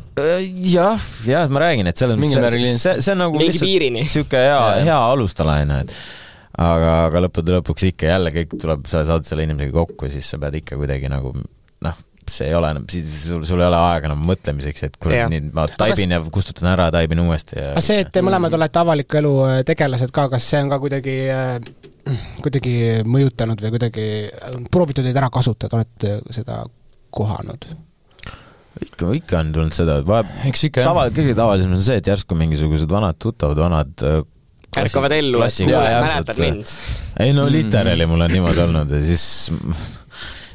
[0.69, 4.07] jah, jah, ma räägin, et selles mõttes see, see, see on nagu mingi piirini.
[4.09, 5.95] sihuke hea hea alustala, on ju, et
[6.59, 10.41] aga, aga lõppude lõpuks ikka jälle kõik tuleb, sa saad selle inimesega kokku, siis sa
[10.43, 14.11] pead ikka kuidagi nagu noh, see ei ole enam, siis sul, sul ei ole aega
[14.11, 18.01] enam mõtlemiseks, et kurat, nüüd ma taibin ja kustutan ära, taibin uuesti ja aga see,
[18.05, 21.19] et te mõlemad olete avaliku elu äh, tegelased ka, kas see on ka kuidagi,
[22.45, 24.09] kuidagi mõjutanud või kuidagi
[24.73, 26.63] proovitud teid ära kasutada, olete seda
[27.15, 27.69] kohanud?
[28.85, 32.91] ikka, ikka on tulnud seda, et vahepeal tava, kõige tavalisem on see, et järsku mingisugused
[32.91, 34.21] vanad tuttavad, vanad äh,
[34.79, 36.75] ärkavad ellu, et kuule mäletad mind?
[37.19, 37.53] ei no Mm.
[37.53, 39.25] literaali mul on niimoodi olnud ja siis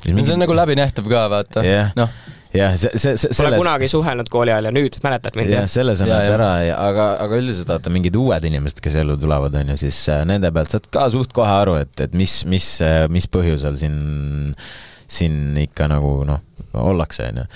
[0.03, 1.63] see on nagu läbinähtav ka, vaata.
[1.65, 1.91] Jah.
[1.97, 2.09] noh,
[2.53, 5.67] jah, see, see, see Pole selles kunagi suhelnud kooli ajal ja nüüd mäletad mind, jah,
[5.71, 9.55] selle sa näed ära ja aga, aga üldiselt vaata mingid uued inimesed, kes ellu tulevad,
[9.61, 12.67] on ju, siis äh, nende pealt saad ka suht kohe aru, et, et mis, mis,
[13.13, 13.95] mis põhjusel siin,
[15.07, 16.43] siin ikka nagu noh,
[16.83, 17.47] ollakse, on ju.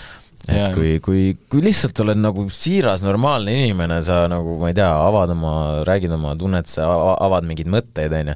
[0.47, 0.67] Et Jaa.
[0.71, 5.33] kui, kui, kui lihtsalt oled nagu siiras normaalne inimene, sa nagu, ma ei tea, avad
[5.33, 5.53] oma,
[5.87, 8.35] räägid oma tunnet, sa ava- avad mingeid mõtteid, on ju,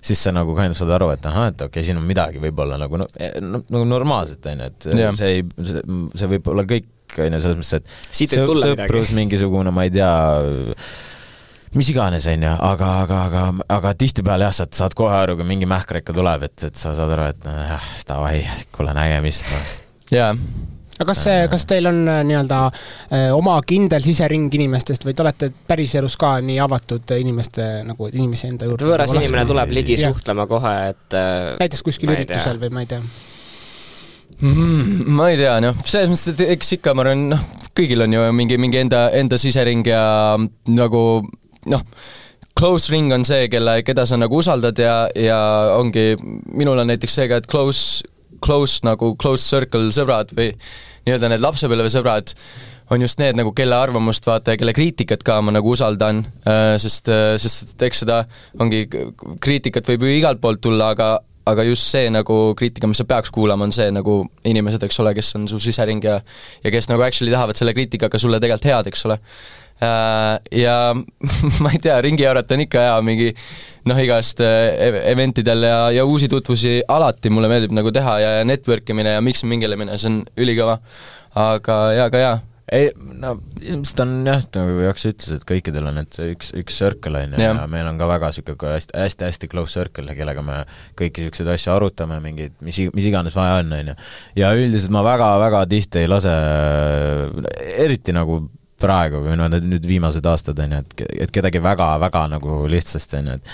[0.00, 2.40] siis sa nagu kind of saad aru, et ahah, et okei okay,, siin on midagi
[2.42, 3.08] võib-olla nagu no,
[3.42, 5.18] no, nagu normaalset, on ju, et Jah.
[5.18, 5.84] see ei, see,
[6.20, 8.64] see võib olla kõik, on ju, selles mõttes, et siit midagi.
[8.64, 10.12] sõprus, mingisugune, ma ei tea,
[11.76, 13.44] mis iganes, on ju, aga, aga, aga,
[13.78, 16.94] aga tihtipeale jah, sa saad kohe aru, kui mingi mähkar ikka tuleb, et, et sa
[16.98, 18.42] saad aru, et nojah, davai,
[18.74, 19.62] kuule nägemist no..
[20.14, 20.32] jaa.
[20.98, 25.24] Aga kas see, kas teil on äh, nii-öelda äh, oma kindel sisering inimestest või te
[25.24, 28.88] olete päriselus ka nii avatud inimeste nagu inimese enda juurde?
[28.90, 30.14] võõras inimene tuleb ligi Jah.
[30.14, 33.02] suhtlema kohe, et äh, näiteks kuskil üritusel või ma ei tea.
[34.38, 37.40] Mm, ma ei tea, noh, selles mõttes, et eks ikka, ma arvan, noh,
[37.74, 40.02] kõigil on ju mingi, mingi enda, enda sisering ja
[40.70, 41.02] nagu
[41.72, 41.82] noh,
[42.58, 45.38] close ring on see, kelle, keda sa nagu usaldad ja, ja
[45.78, 46.12] ongi,
[46.54, 48.06] minul on näiteks see ka, et close,
[48.44, 50.52] close nagu close circle sõbrad või
[51.06, 52.34] nii-öelda need lapsepõlvesõbrad
[52.90, 56.22] on just need nagu, kelle arvamust vaata ja kelle kriitikat ka ma nagu usaldan,
[56.80, 58.22] sest, sest eks seda
[58.60, 58.86] ongi,
[59.44, 61.16] kriitikat võib ju igalt poolt tulla, aga
[61.48, 65.14] aga just see nagu kriitika, mis sa peaks kuulama, on see nagu inimesed, eks ole,
[65.16, 66.18] kes on su sisering ja
[66.64, 69.18] ja kes nagu actually tahavad selle kriitikaga sulle tegelikult head, eks ole.
[70.58, 70.76] Ja
[71.62, 73.28] ma ei tea, ringi haarata on ikka hea mingi
[73.88, 78.34] noh, igast äh, event idel ja, ja uusi tutvusi alati mulle meeldib nagu teha ja,
[78.40, 80.78] ja network imine ja mix mingile see on ülikõva.
[81.38, 82.36] aga jaa, aga jaa,
[82.72, 86.76] ei, no ilmselt on jah, nagu Jaks ütles, et kõikidel on need see üks, üks
[86.80, 90.44] circle on ju, ja meil on ka väga niisugune hästi, hästi, hästi close circle, kellega
[90.44, 90.60] me
[90.98, 93.96] kõiki niisuguseid asju arutame, mingeid, mis, mis iganes vaja on, on ju.
[94.42, 96.34] ja üldiselt ma väga-väga tihti ei lase,
[97.78, 98.42] eriti nagu
[98.80, 103.20] praegu või no need nüüd viimased aastad on ju, et, et kedagi väga-väga nagu lihtsasti
[103.20, 103.52] on ju, et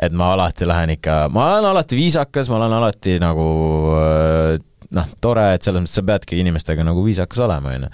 [0.00, 3.46] et ma alati lähen ikka, ma olen alati viisakas, ma olen alati nagu
[3.98, 4.54] äh,
[4.96, 7.92] noh, tore, et selles mõttes sa peadki inimestega nagu viisakas olema, on ju.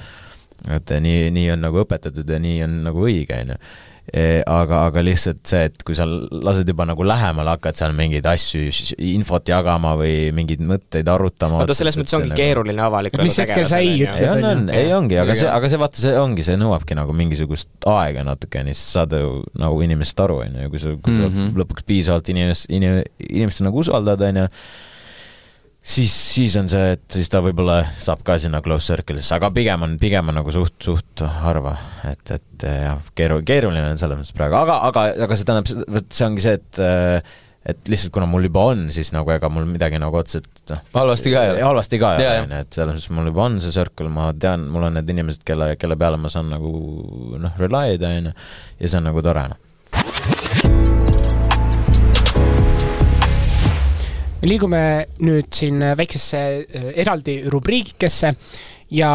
[0.77, 3.61] et nii, nii on nagu õpetatud ja nii on nagu õige, on ju.
[4.47, 8.63] aga, aga lihtsalt see, et kui sa lased juba nagu lähemale, hakkad seal mingeid asju,
[9.03, 11.59] infot jagama või mingeid mõtteid arutama.
[11.63, 14.23] vaata, selles mõttes ongi keeruline avaliku Et mis hetkel sa ei ütle.
[14.23, 17.17] ei on, on, ei ongi, aga see, Aga- see vaata, see ongi, see nõuabki nagu
[17.17, 21.25] mingisugust aega natukene, siis saada ju nagu inimesest aru, on ju, kui sa, kui sa
[21.25, 21.33] mm.
[21.35, 21.57] -hmm.
[21.63, 24.49] lõpuks piisavalt inimest, inim-, inimest nagu usaldad, on ju,
[25.87, 29.87] siis, siis on see, et siis ta võib-olla saab ka sinna close circle'isse, aga pigem
[29.87, 31.77] on, pigem on nagu suht, suht harva,
[32.11, 36.09] et, et jah, keeru-, keeruline on selles mõttes praegu, aga, aga, aga see tähendab, vot
[36.19, 37.35] see ongi see, et
[37.67, 41.33] et lihtsalt kuna mul juba on, siis nagu ega mul midagi nagu otseselt noh, halvasti
[41.33, 41.65] ka ei ole.
[41.67, 44.29] halvasti ka ei ole, on ju, et selles mõttes mul juba on see circle, ma
[44.39, 46.71] tean, mul on need inimesed, kelle, kelle peale ma saan nagu
[47.43, 48.37] noh, rely ida, on ju,
[48.79, 50.36] ja see on nagu tore, noh.
[54.45, 54.81] Liigume
[55.25, 58.35] nüüd siin väiksesse äh, eraldi rubriigikesse
[58.95, 59.13] ja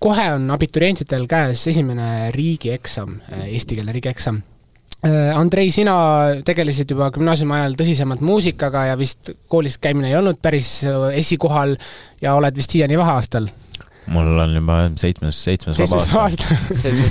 [0.00, 4.42] kohe on abiturientidel käes esimene riigieksam, eesti keele riigieksam.
[5.36, 5.94] Andrei, sina
[6.48, 11.74] tegelesid juba gümnaasiumi ajal tõsisemalt muusikaga ja vist koolis käimine ei olnud päris äh, esikohal
[12.24, 13.50] ja oled vist siiani vaheaastal.
[14.06, 16.56] mul on juba seitsmes, seitsmes vaba aasta aasta.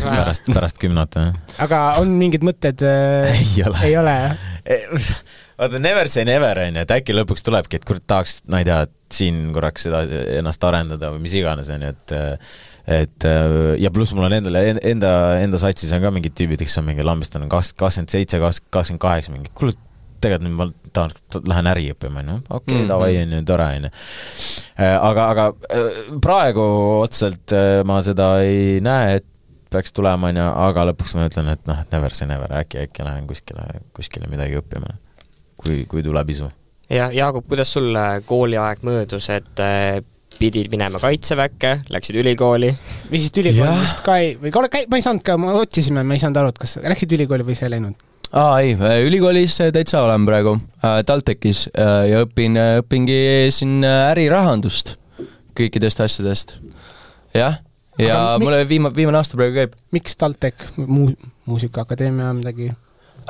[0.02, 1.38] pärast, pärast kümnat, jah.
[1.62, 2.82] aga on mingid mõtted?
[3.38, 3.86] ei ole.
[3.86, 4.53] ei ole jah?
[4.66, 8.68] vaata, never say never, on ju, et äkki lõpuks tulebki, et kurat, tahaks, ma ei
[8.68, 12.16] tea, siin korraks edasi ennast arendada või mis iganes, on ju, et
[12.94, 13.26] et
[13.80, 17.06] ja pluss mul on endal, enda, enda satsis on ka mingid tüübid, kes on mingi
[17.06, 19.78] lambist on kakskümmend, seitse, kakskümmend kaheksa, mingi kuule,
[20.24, 21.14] tegelikult nüüd ma tahan,
[21.50, 23.94] lähen äri õppima, on ju, okei okay,, davai, on ju, tore, on ju.
[24.80, 26.66] aga, aga äh, praegu
[27.02, 29.30] otseselt äh, ma seda ei näe, et
[29.74, 32.86] peaks tulema, on ju, aga lõpuks ma ütlen, et noh, et never say never, äkki,
[32.88, 34.98] äkki lähen kuskile, kuskile midagi õppima.
[35.58, 36.50] kui, kui tuleb isu.
[36.90, 40.02] ja Jaagup, kuidas sul äh, kooliaeg möödus, et äh,
[40.40, 42.72] pidid minema kaitseväkke, läksid ülikooli,
[43.12, 43.84] viisid ülikooli Jah.
[43.84, 46.54] vist ka ei, või kuule, ma ei saanud ka, me otsisime, me ei saanud aru,
[46.54, 48.10] et kas läksid ülikooli või sa ei läinud?
[48.34, 48.74] aa ei,
[49.06, 53.22] ülikoolis täitsa olen praegu äh,, TalTechis äh, ja õpin, õpingi
[53.54, 54.96] siin äh, ärirahandust
[55.58, 56.56] kõikidest asjadest.
[57.34, 57.60] jah,
[58.02, 61.16] ja Aga mul viima-, viimane aasta praegu käib miks TalTech muu-,
[61.50, 62.72] Muusikaakadeemia midagi?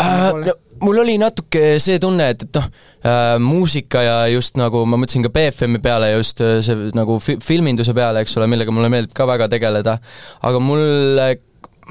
[0.01, 0.29] äh,.
[0.45, 4.99] No, mul oli natuke see tunne, et, et noh äh,, muusika ja just nagu ma
[4.99, 8.91] mõtlesin ka BFM-i peale just äh, see nagu fi-, filminduse peale, eks ole, millega mulle
[8.93, 9.97] meeldib ka väga tegeleda,
[10.43, 10.83] aga mul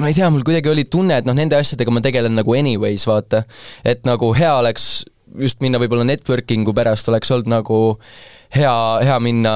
[0.00, 3.04] ma ei tea, mul kuidagi oli tunne, et noh, nende asjadega ma tegelen nagu anyways,
[3.08, 3.44] vaata.
[3.84, 5.04] et nagu hea oleks
[5.40, 7.78] just minna võib-olla networking'u pärast oleks olnud nagu
[8.56, 9.54] hea, hea minna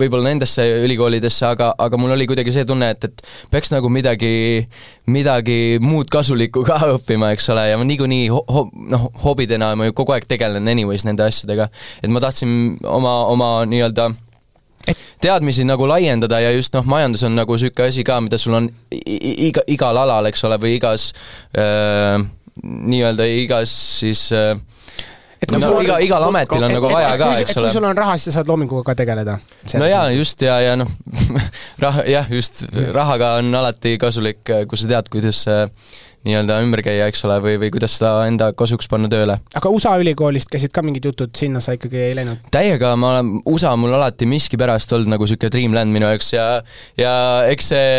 [0.00, 4.64] võib-olla nendesse ülikoolidesse, aga, aga mul oli kuidagi see tunne, et, et peaks nagu midagi,
[5.12, 9.90] midagi muud kasulikku ka õppima, eks ole, ja ma niikuinii ho- ho- noh, hobidena ma
[9.90, 11.68] ju kogu aeg tegelen anyways nende asjadega,
[12.02, 14.12] et ma tahtsin oma, oma nii-öelda
[15.24, 18.70] teadmisi nagu laiendada ja just noh, majandus on nagu niisugune asi ka, mida sul on
[18.92, 21.10] iga, igal alal, eks ole, või igas
[21.56, 22.20] äh,
[22.64, 24.54] nii-öelda igas siis äh,
[25.44, 27.98] et no, iga, igal ametil on nagu vaja ka, eks et kui ole sul on
[27.98, 29.38] raha, siis sa saad loominguga ka tegeleda.
[29.80, 30.90] no jaa, just ja, ja noh,
[31.84, 35.44] raha, jah, just rahaga on alati kasulik, kui sa tead, kuidas
[36.24, 39.36] nii-öelda ümber käia, eks ole, või, või kuidas seda enda kasuks panna tööle.
[39.60, 42.46] aga USA ülikoolist käisid ka mingid jutud, sinna sa ikkagi ei läinud?
[42.54, 46.46] täiega ma olen, USA mul alati miskipärast olnud nagu niisugune dreamland minu jaoks ja,
[47.00, 47.12] ja
[47.52, 47.90] eks see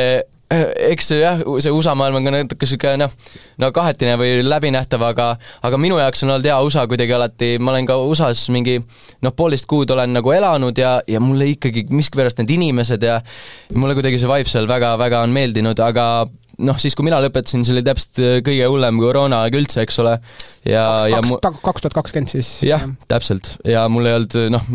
[0.49, 3.13] eks see jah, see USA maailm on ka natuke niisugune noh,
[3.61, 5.27] no kahetine või läbinähtav, aga
[5.65, 9.33] aga minu jaoks on olnud hea USA kuidagi alati, ma olen ka USA-s mingi noh,
[9.33, 13.19] poolteist kuud olen nagu elanud ja, ja mulle ikkagi miskipärast need inimesed ja
[13.73, 17.73] mulle kuidagi see vibe seal väga-väga on meeldinud, aga noh, siis kui mina lõpetasin, see
[17.75, 20.13] oli täpselt äh, kõige hullem koroonaaeg üldse, eks ole,
[20.67, 22.51] ja, ja mu- kaks tuhat kakskümmend siis?
[22.65, 23.55] jah, täpselt.
[23.67, 24.69] Ja mul ei olnud noh,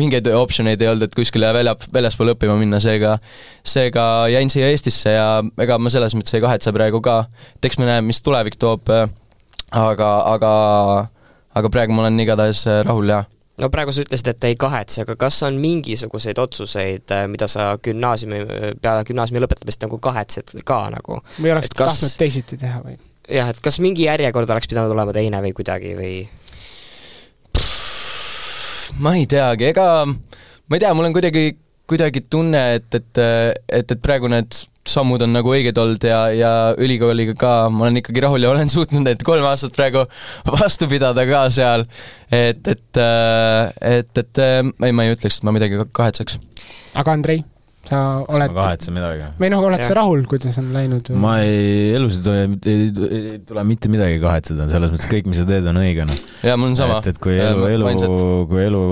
[0.00, 3.16] mingeid optsioneid ei olnud, et kuskile välja, väljaspool õppima minna, seega
[3.64, 5.28] seega jäin siia Eestisse ja
[5.64, 7.20] ega ma selles mõttes ei kahetse praegu ka,
[7.58, 8.90] et eks me näeme, mis tulevik toob,
[9.74, 10.54] aga, aga
[11.54, 13.22] aga praegu ma olen igatahes rahul ja
[13.62, 18.40] no praegu sa ütlesid, et ei kahetse, aga kas on mingisuguseid otsuseid, mida sa gümnaasiumi,
[18.82, 21.20] peale gümnaasiumi lõpetamist nagu kahetsed ka nagu?
[21.38, 22.96] või oleks Et kas- tahtnud teisiti teha või?
[23.30, 26.14] jah, et kas mingi järjekord oleks pidanud olema teine või kuidagi või?
[29.02, 31.56] ma ei teagi, ega ma ei tea, mul on kuidagi,
[31.90, 33.22] kuidagi tunne, et, et,
[33.68, 38.02] et, et praegu need sammud on nagu õiged olnud ja, ja ülikooliga ka ma olen
[38.02, 40.04] ikkagi rahul ja olen suutnud need kolm aastat praegu
[40.48, 41.88] vastu pidada ka seal.
[42.30, 43.02] et, et,
[43.94, 46.38] et, et ei, ma ei ütleks, et ma midagi kahetseks.
[47.00, 47.44] aga Andrei,
[47.84, 49.26] sa ma oled, kahetsen midagi.
[49.40, 49.90] või noh, oled Jah.
[49.90, 51.10] sa rahul, kuidas on läinud?
[51.20, 55.40] ma ei, elus ei tule, ei, ei tule mitte midagi kahetseda, selles mõttes kõik, mis
[55.40, 56.22] sa teed, on õige, noh.
[56.46, 57.00] ja mul on sama.
[57.02, 58.20] et, et kui elu, elu,
[58.50, 58.84] kui elu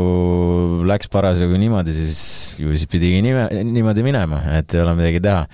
[0.93, 2.23] läks parasjagu niimoodi, siis
[2.61, 5.47] ju siis pidigi nime, niimoodi minema, et ei ole midagi teha.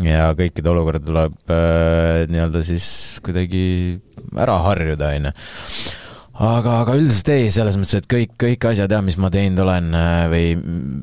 [0.00, 2.86] Ja kõikide olukorda tuleb äh, nii-öelda siis
[3.24, 3.64] kuidagi
[4.38, 5.34] ära harjuda, onju
[6.42, 9.90] aga, aga üldiselt ei, selles mõttes, et kõik, kõik asjad jah, mis ma teinud olen
[9.94, 10.46] äh, või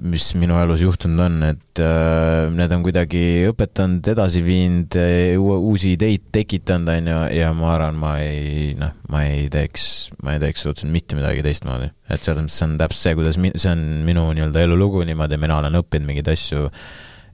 [0.09, 4.97] mis minu elus juhtunud on, et äh, need on kuidagi õpetanud, edasi viinud,
[5.39, 9.85] uusi ideid tekitanud, on ju, ja ma arvan, ma ei, noh, ma ei teeks,
[10.25, 11.91] ma ei teeks absoluutselt mitte midagi teistmoodi.
[12.09, 15.61] et selles mõttes see on täpselt see, kuidas see on minu nii-öelda elulugu niimoodi, mina
[15.61, 16.65] olen õppinud mingeid asju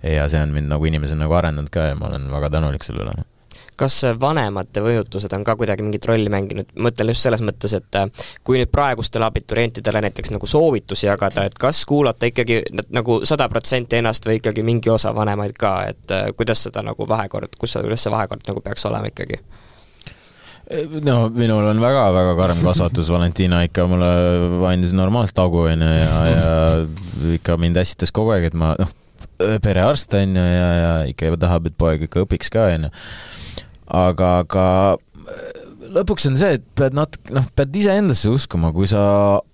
[0.06, 3.06] ja see on mind nagu inimesena nagu arendanud ka ja ma olen väga tänulik selle
[3.06, 3.24] üle
[3.80, 8.08] kas vanemate mõjutused on ka kuidagi mingit rolli mänginud, mõtlen just selles mõttes, et äh,
[8.44, 12.62] kui nüüd praegustele abiturientidele näiteks nagu soovitusi jagada, et kas kuulata ikkagi
[12.96, 17.08] nagu sada protsenti ennast või ikkagi mingi osa vanemaid ka, et äh, kuidas seda nagu
[17.10, 19.42] vahekord, kus kuidas see vahekord nagu peaks olema ikkagi?
[21.06, 24.12] no minul on väga-väga karm kasvatus, Valentina ikka mulle
[24.72, 28.90] andis normaalset hagu, onju, ja, ja ikka mind ässitas kogu aeg, et ma noh,
[29.38, 32.92] perearst on ju ja, ja ikka tahab, et poeg ikka õpiks ka, onju.
[33.96, 34.66] Aga, aga
[35.96, 39.02] lõpuks on see, et pead natuke, noh, pead iseendasse uskuma, kui sa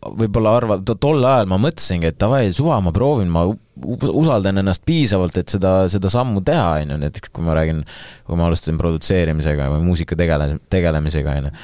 [0.01, 3.45] võib-olla arvad, tol ajal ma mõtlesingi, et davai, suva, ma proovin, ma
[3.81, 7.83] usaldan ennast piisavalt, et seda, seda sammu teha, on ju, näiteks kui ma räägin,
[8.27, 11.55] kui ma alustasin produtseerimisega või muusika tegele-, tegelemisega, on ju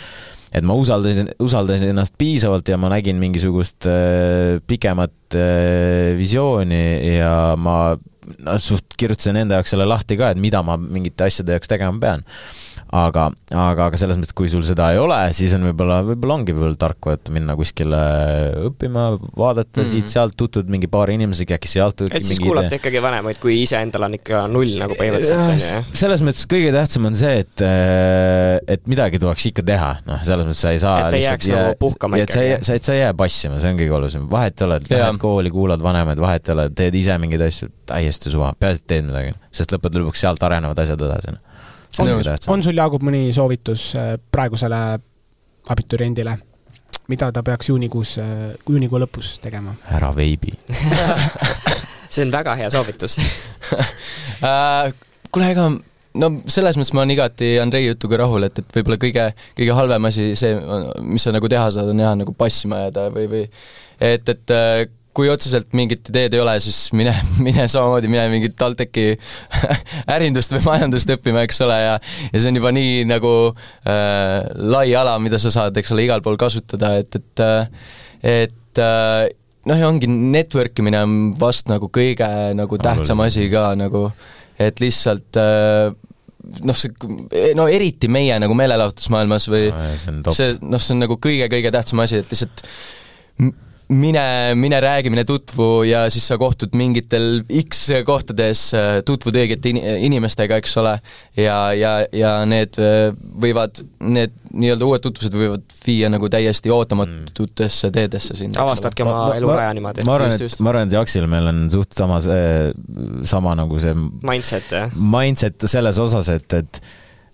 [0.55, 7.55] et ma usaldasin, usaldasin ennast piisavalt ja ma nägin mingisugust äh, pikemat äh, visiooni ja
[7.59, 11.71] ma noh, suht kirjutasin enda jaoks selle lahti ka, et mida ma mingite asjade jaoks
[11.71, 12.25] tegema pean
[12.95, 16.53] aga, aga, aga selles mõttes, kui sul seda ei ole, siis on võib-olla, võib-olla ongi
[16.55, 17.99] võib-olla tark vaata minna kuskile
[18.69, 19.91] õppima, vaadata mm -hmm.
[19.91, 22.79] siit-sealt, tutvud mingi paari inimesega, äkki sealt et siis kuulata idee.
[22.81, 25.89] ikkagi vanemaid, kui iseendal on ikka null nagu põhimõtteliselt, on ju, jah?
[26.03, 30.47] selles mõttes kõige tähtsam on see, et, äh, et midagi tuleks ikka teha, noh, selles
[30.47, 32.53] mõttes sa ei saa et ei jääks jää, nagu puhkama ikkagi.
[32.55, 34.89] et sa ei, sa ei jää passima, see on kõige olulisem, vahet ei ole, et
[34.95, 38.87] lähed kooli, kuulad vanemaid, vahet ei ole, teed ise mingeid asju, täiesti suva, peaasi, et
[38.95, 41.46] teed midagi, sest lõppude lõpuks sealt arenevad asjad edasi noh
[42.03, 42.11] on,
[42.53, 44.81] on sul, Jaagup, mõni soovitus äh, praegusele
[45.73, 46.37] abituriendile,
[47.11, 49.75] mida ta peaks juunikuus, äh, juunikuu lõpus tegema?
[49.93, 50.53] ära veibi.
[52.13, 53.19] See on väga hea soovitus.
[54.37, 54.91] Äh,
[55.33, 55.63] kuule, ega
[56.21, 59.23] no selles mõttes ma olen igati Andrei jutuga rahul, et, et võib-olla kõige,
[59.57, 60.51] kõige halvem asi, see,
[61.01, 63.41] mis sa nagu teha saad, on jah, nagu passima jääda või, või
[63.97, 64.53] et, et
[65.17, 67.13] kui otseselt mingit ideed ei ole, siis mine,
[67.45, 69.15] mine samamoodi, mine mingit TalTechi
[70.15, 74.87] ärindust või majandust õppima, eks ole, ja ja see on juba nii nagu äh, lai
[74.97, 77.91] ala, mida sa saad, eks ole, igal pool kasutada, et, et äh,
[78.37, 79.27] et äh,
[79.67, 84.07] noh, ja ongi network imine on vast nagu kõige nagu tähtsam asi ka nagu,
[84.61, 85.93] et lihtsalt äh,
[86.67, 86.93] noh, see,
[87.57, 92.21] no eriti meie nagu meelelahutusmaailmas või no, see, noh, see on nagu kõige-kõige tähtsam asi,
[92.21, 92.63] et lihtsalt
[93.87, 99.71] mine, mine räägi, mine tutvu ja siis sa kohtud mingitel X kohtades, äh, tutvud õigete
[100.03, 100.97] inimestega, eks ole,
[101.37, 107.91] ja, ja, ja need äh, võivad, need nii-öelda uued tutvused võivad viia nagu täiesti ootamatutesse
[107.95, 108.59] teedesse sind.
[108.59, 110.05] avastadki oma eluraja niimoodi.
[110.07, 112.71] ma arvan, et, ma arvan, et Jaksil meil on suht sama see,
[113.27, 114.95] sama nagu see mindset, jah?
[114.95, 116.81] Mindset selles osas, et, et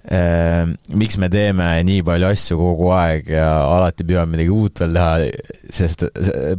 [0.03, 5.27] miks me teeme nii palju asju kogu aeg ja alati püüame midagi uut veel teha,
[5.71, 6.03] sest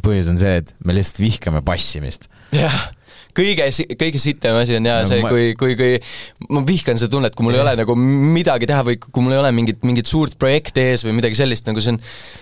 [0.04, 2.30] põhjus on see, et me lihtsalt vihkame passimist.
[2.56, 2.78] jah
[3.34, 3.68] kõige,
[3.98, 7.46] kõige sitem asi on jaa no, see, kui, kui, kui ma vihkan seda tunnet, kui
[7.46, 7.64] mul yeah.
[7.64, 11.04] ei ole nagu midagi teha või kui mul ei ole mingit, mingit suurt projekti ees
[11.06, 12.00] või midagi sellist, nagu see on,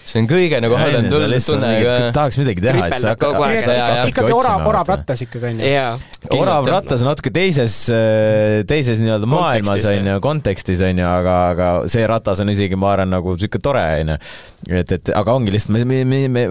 [0.09, 1.72] see on kõige nagu halvem tunne.
[2.14, 6.38] tahaks midagi teha, siis sa hakkad ikkagi orav, orav rattas ikkagi, on ju.
[6.38, 7.78] orav rattas on natuke teises,
[8.68, 12.93] teises nii-öelda maailmas, on ju, kontekstis, on ju, aga, aga see ratas on isegi, ma
[12.97, 14.18] arvan, nagu niisugune tore, on ju.
[14.82, 16.47] et, et aga ongi lihtsalt, me, me, me,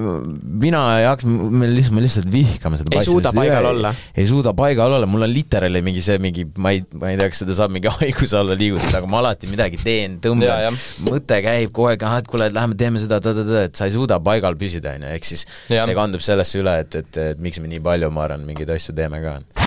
[0.66, 3.92] mina ja Aks, me lihtsalt, me lihtsalt vihkame seda ei suuda paigal olla.
[4.16, 7.30] ei suuda paigal olla, mul on literaali mingi see mingi, ma ei, ma ei tea,
[7.34, 10.78] kas seda saab mingi haiguse alla liigutada, aga ma alati midagi teen, tõmban,
[11.08, 13.22] mõte käib kogu aeg, ahah, et kuule, lähme teeme seda,
[13.64, 15.86] et sa ei suuda paigal püsida, onju, ehk siis ja.
[15.86, 18.98] see kandub sellesse üle, et, et, et miks me nii palju, ma arvan, mingeid asju
[18.98, 19.61] teeme ka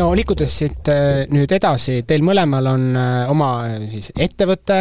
[0.00, 4.78] no liikudes siit äh, nüüd edasi, teil mõlemal on äh, oma äh, siis ettevõte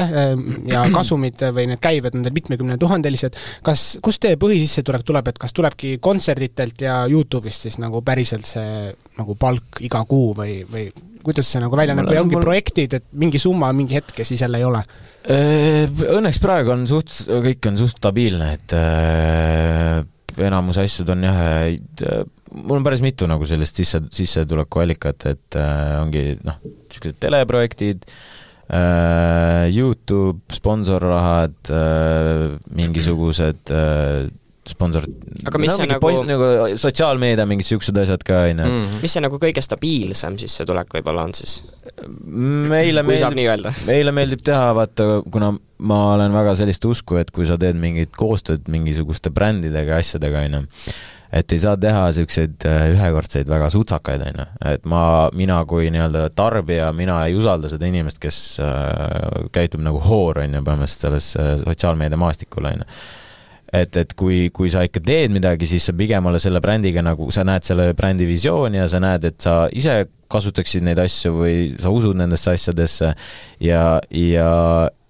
[0.70, 3.38] ja kasumid või need käibed on teil mitmekümnetuhandelised.
[3.66, 8.90] kas, kust teie põhisissetulek tuleb, et kas tulebki kontserditelt ja Youtube'ist siis nagu päriselt see
[9.20, 10.88] nagu palk iga kuu või, või
[11.24, 12.46] kuidas see nagu välja näeb või ongi mul...
[12.46, 14.84] projektid, et mingi summa mingi hetk ja siis jälle ei ole?
[16.16, 18.76] Õnneks praegu on suht, kõik on suht stabiilne, et
[20.48, 21.42] enamus asjad on jah,
[22.54, 29.70] mul on päris mitu nagu sellist sisse, sissetulekuallikat, et äh, ongi noh, niisugused teleprojektid äh,,
[29.74, 34.30] Youtube, sponsorrahad äh,, mingisugused äh,
[34.70, 35.06] sponsor.
[35.50, 38.66] Aga mis see nagu- poiss, nagu sotsiaalmeedia, mingid siuksed asjad ka, onju.
[38.66, 39.00] mm..
[39.04, 41.60] mis see nagu kõige stabiilsem sissetulek võib-olla on siis,
[42.70, 45.54] meile meeldib, meile meeldib teha, vaata, kuna
[45.90, 50.46] ma olen väga sellist usku, et kui sa teed mingit koostööd mingisuguste brändidega ja asjadega,
[50.50, 50.66] onju,
[51.32, 54.46] et ei saa teha siukseid äh, ühekordseid väga sutsakaid, onju.
[54.72, 55.04] et ma,
[55.38, 60.64] mina kui nii-öelda tarbija, mina ei usalda seda inimest, kes äh, käitub nagu hoor, onju,
[60.66, 62.88] põhimõtteliselt selles äh, sotsiaalmeedia maastikul, onju
[63.74, 67.30] et, et kui, kui sa ikka teed midagi, siis sa pigem ole selle brändiga nagu,
[67.34, 71.56] sa näed selle brändi visiooni ja sa näed, et sa ise kasutaksid neid asju või
[71.82, 73.14] sa usud nendesse asjadesse
[73.66, 74.50] ja, ja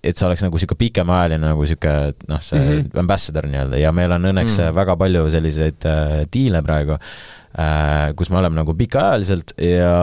[0.04, 2.70] et see oleks nagu niisugune pikemaajaline nagu niisugune noh, see mm.
[2.70, 3.00] -hmm.
[3.04, 4.76] ambassador nii-öelda ja meil on õnneks mm.
[4.78, 9.94] väga palju selliseid äh, diile praegu äh,, kus me oleme nagu pikaajaliselt ja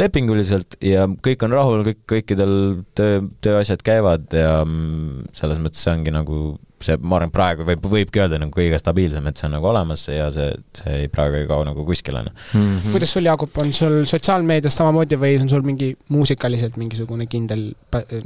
[0.00, 2.54] lepinguliselt ja kõik on rahul, kõik, kõikidel
[2.94, 6.40] töö, tööasjad käivad ja mm, selles mõttes see ongi nagu
[6.84, 10.06] see, ma arvan, praegu võib, võibki öelda nagu kõige stabiilsem, et see on nagu olemas
[10.10, 12.34] ja see, see ei, praegu ei kao nagu kuskile, noh.
[12.52, 12.92] Mhm.
[12.94, 17.70] kuidas sul, Jaagup, on sul sotsiaalmeedias samamoodi või on sul mingi muusikaliselt mingisugune kindel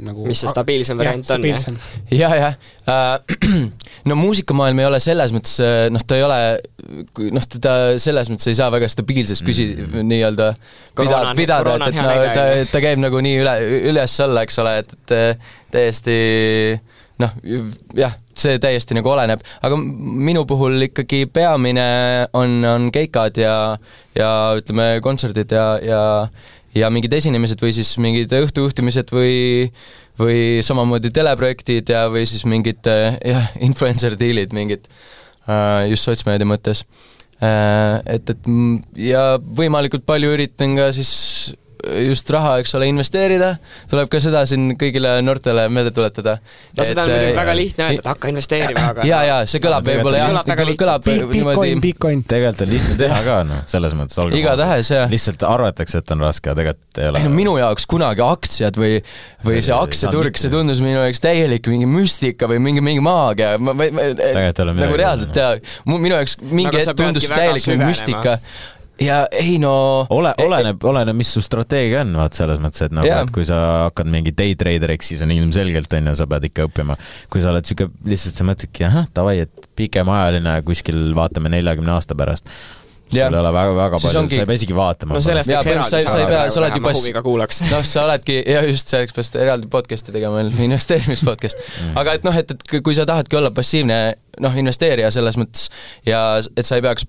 [0.05, 1.65] nagu mis see stabiilsem variant on, jah?
[2.11, 3.65] ja, jah äh.
[4.09, 5.57] no muusikamaailm ei ole selles mõttes,
[5.93, 6.39] noh, ta ei ole,
[7.35, 9.91] noh, teda selles mõttes ei saa väga stabiilses küsi- Mm.
[9.93, 10.47] mm., nii-öelda
[10.95, 13.53] Koroona pidada et, et no ta ta käib nagu nii üle,
[13.91, 16.17] üles-alla, eks ole, et, et täiesti
[17.19, 17.33] noh,
[17.97, 21.87] jah, see täiesti nagu oleneb, aga minu puhul ikkagi peamine
[22.37, 23.55] on, on keikad ja,
[24.17, 26.01] ja ütleme, kontserdid ja, ja
[26.77, 29.71] ja mingid esinemised või siis mingid õhtujuhtimised või
[30.19, 34.85] või samamoodi teleprojektid ja, või siis mingid äh, jah, influencer deal'id mingid
[35.47, 36.83] äh, just sotsmeedia mõttes.
[37.39, 41.11] Et, et m- ja võimalikult palju üritan ka siis
[42.09, 43.53] just raha, eks ole, investeerida,
[43.89, 46.37] tuleb ka seda siin kõigile noortele meelde tuletada.
[46.75, 49.87] no seda on muidugi väga lihtne öelda, et hakka investeerima, aga ja, ja see kõlab
[49.87, 50.39] võib-olla jah
[50.79, 52.23] kõlab niimoodi Bitcoin.
[52.29, 55.11] tegelikult on lihtne teha ka, noh, selles mõttes olge igatahes jah.
[55.11, 57.23] lihtsalt arvatakse, et on raske, aga tegelikult ei ole.
[57.33, 58.99] minu jaoks kunagi aktsiad või,
[59.45, 63.75] või See aktsiaturg, see tundus minu jaoks täielik mingi müstika või mingi, mingi maagia, ma,
[63.75, 63.87] ma,
[64.79, 65.55] nagu reaalselt jaa,
[65.89, 68.39] minu jaoks mingi hetk tundus täielik müstika
[69.03, 69.73] ja ei no
[70.09, 73.45] ole, oleneb, oleneb, mis su strateegia on, vaat selles mõttes, et nagu yeah., et kui
[73.47, 76.97] sa hakkad mingi day traderiks, siis on ilmselgelt onju, sa pead ikka õppima.
[77.31, 82.17] kui sa oled siuke, lihtsalt sa mõtledki, ahah, davai, et pikemaajaline kuskil vaatame neljakümne aasta
[82.19, 82.51] pärast.
[83.09, 83.31] sul Jah.
[83.33, 85.15] ei ole väga, väga Siis palju ongi-, sa ei pea isegi vaatama.
[85.15, 87.61] no sellest Jaa, põhimõtteliselt sa ei pea- sa huviga kuulaks.
[87.73, 91.95] noh, sa oledki ja just selleks peaks eraldi podcast'i tegema, investeerimispodcast mm..
[92.03, 94.01] aga et noh, et, et kui sa tahadki olla passiivne
[94.45, 95.71] noh, investeerija selles mõttes
[96.05, 97.07] ja et sa ei peaks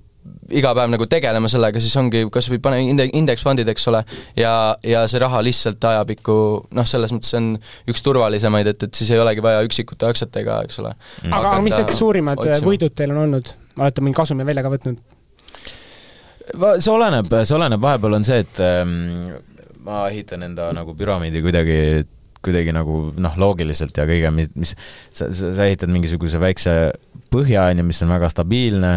[0.53, 4.03] iga päev nagu tegelema sellega, siis ongi kas või pane inde-, indeksfondid, eks ole,
[4.39, 4.53] ja,
[4.87, 6.37] ja see raha lihtsalt ajapikku
[6.77, 7.49] noh, selles mõttes see on
[7.91, 10.93] üks turvalisemaid, et, et siis ei olegi vaja üksikute aktsiatega, eks ole.
[11.31, 13.55] aga aga mis need suurimad äh, võidud teil on olnud?
[13.81, 15.01] olete mingi kasumi välja ka võtnud?
[16.51, 18.97] see oleneb, see oleneb, vahepeal on see, et ähm,
[19.87, 21.79] ma ehitan enda nagu püramiidi kuidagi
[22.41, 24.73] kuidagi nagu noh, loogiliselt ja kõige, mis, mis
[25.13, 26.75] sa, sa, sa ehitad mingisuguse väikse
[27.31, 28.93] põhja, on ju, mis on väga stabiilne,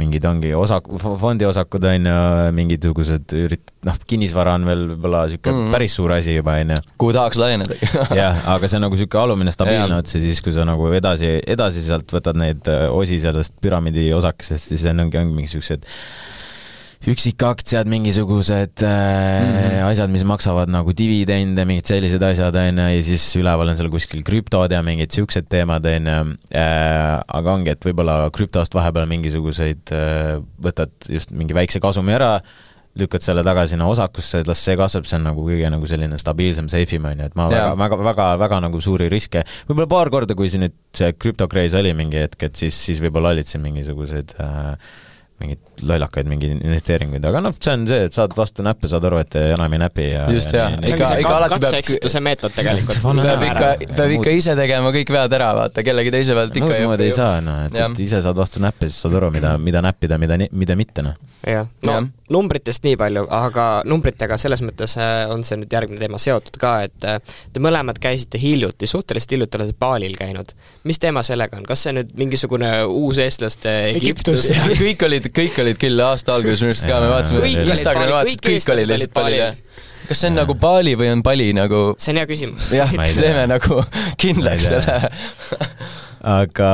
[0.00, 0.88] mingid ongi osak-,
[1.20, 2.16] fondiosakud on ju,
[2.56, 5.66] mingisugused ürit-, noh, kinnisvara on veel võib-olla niisugune mm.
[5.66, 5.76] -hmm.
[5.76, 7.76] päris suur asi juba, on ju kuhu tahaks laieneda.
[8.22, 11.34] jah, aga see on nagu niisugune alumine stabiilne ots ja siis, kui sa nagu edasi,
[11.56, 15.84] edasi sealt võtad neid äh, osi sellest püramiidi osakesest, siis on, ongi, ongi mingisugused
[17.08, 18.90] üksikaktsiad, mingisugused äh,
[19.42, 19.56] mm.
[19.58, 19.84] -hmm.
[19.90, 23.90] asjad, mis maksavad nagu dividende, mingid sellised asjad, on ju, ja siis üleval on seal
[23.90, 26.20] kuskil krüptod ja mingid siuksed teemad, on ju.
[27.38, 32.36] aga ongi, et võib-olla krüptost vahepeal mingisuguseid äh, võtad just mingi väikse kasumi ära,
[32.98, 36.68] lükkad selle tagasi sinna osakusse, las see kasvab, see on nagu kõige nagu selline stabiilsem,
[36.70, 37.70] safe im on ju, et ma Jaa.
[37.72, 41.74] väga, väga, väga, väga nagu suuri riske, võib-olla paar korda, kui siin nüüd see krüptokreis
[41.78, 44.76] oli mingi hetk, et siis, siis võib-olla olid siin mingisugused äh,
[45.42, 49.18] mingeid lollakaid mingeid investeeringuid, aga noh, see on see, et saad vastu näppe, saad aru,
[49.24, 53.02] et enam ei näpi ja Just, ja see Ikka- ikka alati peab- katse-eksituse meetod tegelikult.
[53.22, 56.88] Peab ikka, peab ikka ise tegema kõik vead ära, vaata, kellegi teise pealt ikka muud
[56.92, 60.18] moodi ei saa, noh, et ise saad vastu näppe, siis saad aru, mida, mida näppida,
[60.22, 61.18] mida, mida mitte, noh.
[61.46, 62.06] jah, no Jah.
[62.32, 66.74] numbritest nii palju, aga numbritega selles mõttes äh, on see nüüd järgmine teema seotud ka,
[66.86, 67.18] et äh,
[67.52, 70.54] te mõlemad käisite hiljuti, suhteliselt hiljuti olete Balil käinud.
[70.88, 74.46] mis teema sellega on, kas see nüüd mingisugune uus eestlaste Egiptus.
[74.52, 74.78] Egiptus?
[74.86, 78.16] kõik olid, kõik olid küll aasta alguses minu arust ka, me vaatasime Kõik olid Instagrami
[78.18, 79.40] vaatasime, kõik olid lihtsalt Balil.
[79.42, 79.58] jah.
[80.08, 82.72] kas see on nagu Bali või on Bali nagu see on hea küsimus.
[82.74, 83.82] jah, teeme nagu
[84.22, 84.96] kindlaks selle.
[86.22, 86.68] aga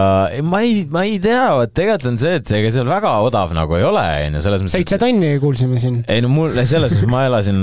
[0.44, 3.78] ma ei, ma ei tea, vot tegelikult on see, et ega seal väga odav nagu
[3.78, 6.02] ei ole, on ju, selles mõttes seitse tonni kuulsime siin.
[6.10, 7.56] ei no mul, selles suhtes ma elasin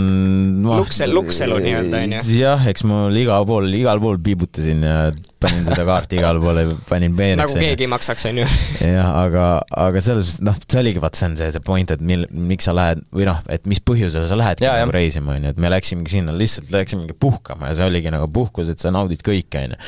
[0.65, 2.39] ma, Luksel- lukselu nii-öelda, on ju.
[2.39, 4.97] jah, eks mul igal pool, igal pool piibutasin ja
[5.43, 7.53] panin seda kaarti igale poole, panin peeneks.
[7.53, 8.45] nagu keegi ei maksaks, on ju.
[8.81, 9.45] jah, aga,
[9.85, 12.69] aga selles suhtes, noh, see oligi, vaat see on see, see point, et mil-, miks
[12.69, 15.71] sa lähed või noh, et mis põhjusel sa lähedki Jaa, nagu reisima, onju, et me
[15.73, 19.79] läksimegi sinna, lihtsalt läksimegi puhkama ja see oligi nagu puhkus, et sa naudid kõike, onju.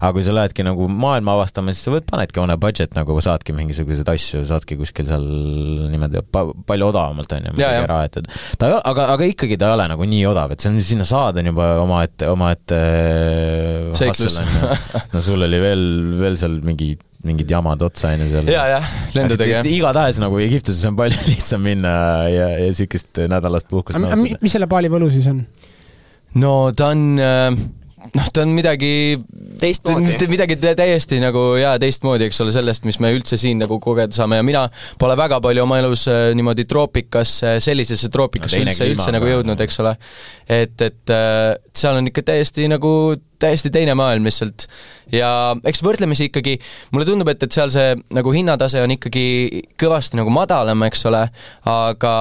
[0.00, 3.18] aga kui sa lähedki nagu maailma avastama, siis sa võd-, panedki on a budget nagu
[3.24, 5.28] saadki mingisuguseid asju, saadki kuskil seal
[5.92, 7.58] niimoodi pa, palju odavamalt, Jaa, jah.
[7.58, 8.32] midagi ära aetud.
[8.58, 10.80] ta ei ole, aga, aga ikkagi ta ei ole nagu nii odav, et see on,
[10.84, 12.82] sinna saada on juba omaette, omaette
[13.94, 14.38] Seiklus.
[15.12, 15.84] no sul oli veel,
[16.20, 16.94] veel seal mingi,
[17.24, 18.50] mingid jamad otsa, onju seal.
[18.54, 19.70] ja, jah, lendudega jah.
[19.76, 21.94] igatahes nagu Egiptuses on palju lihtsam minna
[22.32, 24.40] ja, ja siukest nädalast puhkust nautida.
[24.42, 25.44] mis selle Bali võlu siis on?
[26.40, 28.90] no ta on, noh, ta on midagi,
[29.60, 30.26] teistmoodi.
[30.28, 34.12] midagi tä- täiesti nagu jaa, teistmoodi, eks ole, sellest, mis me üldse siin nagu kogeda
[34.16, 34.64] saame ja mina
[35.00, 39.60] pole väga palju oma elus äh, niimoodi troopikasse, sellisesse troopikasse No üldse, üldse nagu jõudnud,
[39.64, 39.94] eks ole.
[40.48, 42.90] et, et äh, seal on ikka täiesti nagu,
[43.44, 44.66] täiesti teine maailm lihtsalt.
[45.12, 45.28] ja
[45.68, 46.56] eks võrdlemisi ikkagi,
[46.94, 49.24] mulle tundub, et, et seal see nagu hinnatase on ikkagi
[49.80, 51.20] kõvasti nagu madalam, eks ole,
[51.68, 52.14] aga,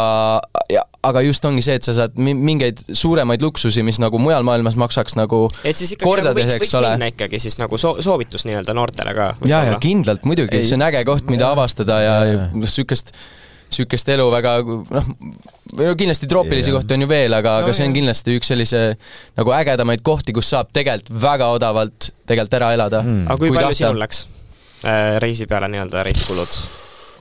[1.04, 4.76] aga just ongi see, et sa saad mi- mingeid suuremaid luksusi, mis nagu mujal maailmas
[4.80, 7.80] maksaks nagu et siis ikkagi nagu kordades, võiks, eks võiks ole minna ikkagi siis nagu
[7.82, 9.30] soo-, soovitus nii-öelda noortele ka.
[9.50, 11.56] ja, ja kindlalt muidugi, see on äge koht, mida jaa.
[11.58, 12.50] avastada ja Jaa, ja jaa.
[12.54, 12.70] noh,
[13.74, 15.08] niisugust elu väga noh,
[15.82, 16.78] no kindlasti troopilisi Jaa.
[16.80, 18.84] kohti on ju veel, aga No aga see on kindlasti üks sellise
[19.40, 23.26] nagu ägedamaid kohti, kus saab tegelikult väga odavalt tegelikult ära elada Mm.
[23.28, 23.82] aga kui, Kui palju tahta.
[23.82, 24.24] sinul läks
[24.86, 26.56] äh, reisi peale nii-öelda reisikulud?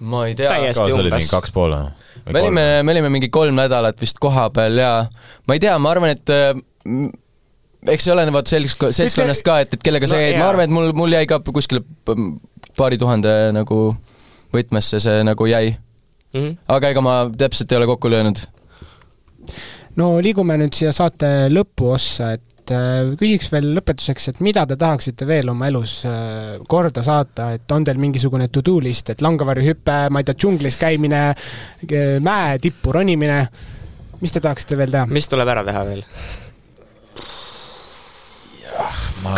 [0.03, 1.13] ma ei tea, Täiesti umbes.
[1.15, 1.91] mingi kaks pool või?
[2.33, 4.93] me olime, me olime mingi kolm nädalat vist kohapeal ja
[5.49, 6.53] ma ei tea, ma arvan, et äh,
[7.93, 10.39] eks see oleneb vaata selts-, seltskonnast ka, et, et kellega sa No jaa.
[10.43, 12.17] ma arvan, et mul, mul jäi ka kuskile p-
[12.79, 13.79] paari tuhande nagu
[14.55, 15.73] võtmesse see nagu jäi,
[16.33, 16.57] Mhm.
[16.69, 18.41] aga ega ma täpselt ei ole kokku löönud
[20.01, 25.29] no liigume nüüd siia saate lõpuossa, et äh, küsiks veel lõpetuseks, et mida te tahaksite
[25.29, 30.23] veel oma elus äh, korda saata, et on teil mingisugune to-do list, et langevarjuhüpe, ma
[30.23, 31.25] ei tea, džunglis käimine,
[32.25, 33.43] mäe tippu ronimine,
[34.23, 35.11] mis te tahaksite veel teha?
[35.11, 36.07] mis tuleb ära teha veel?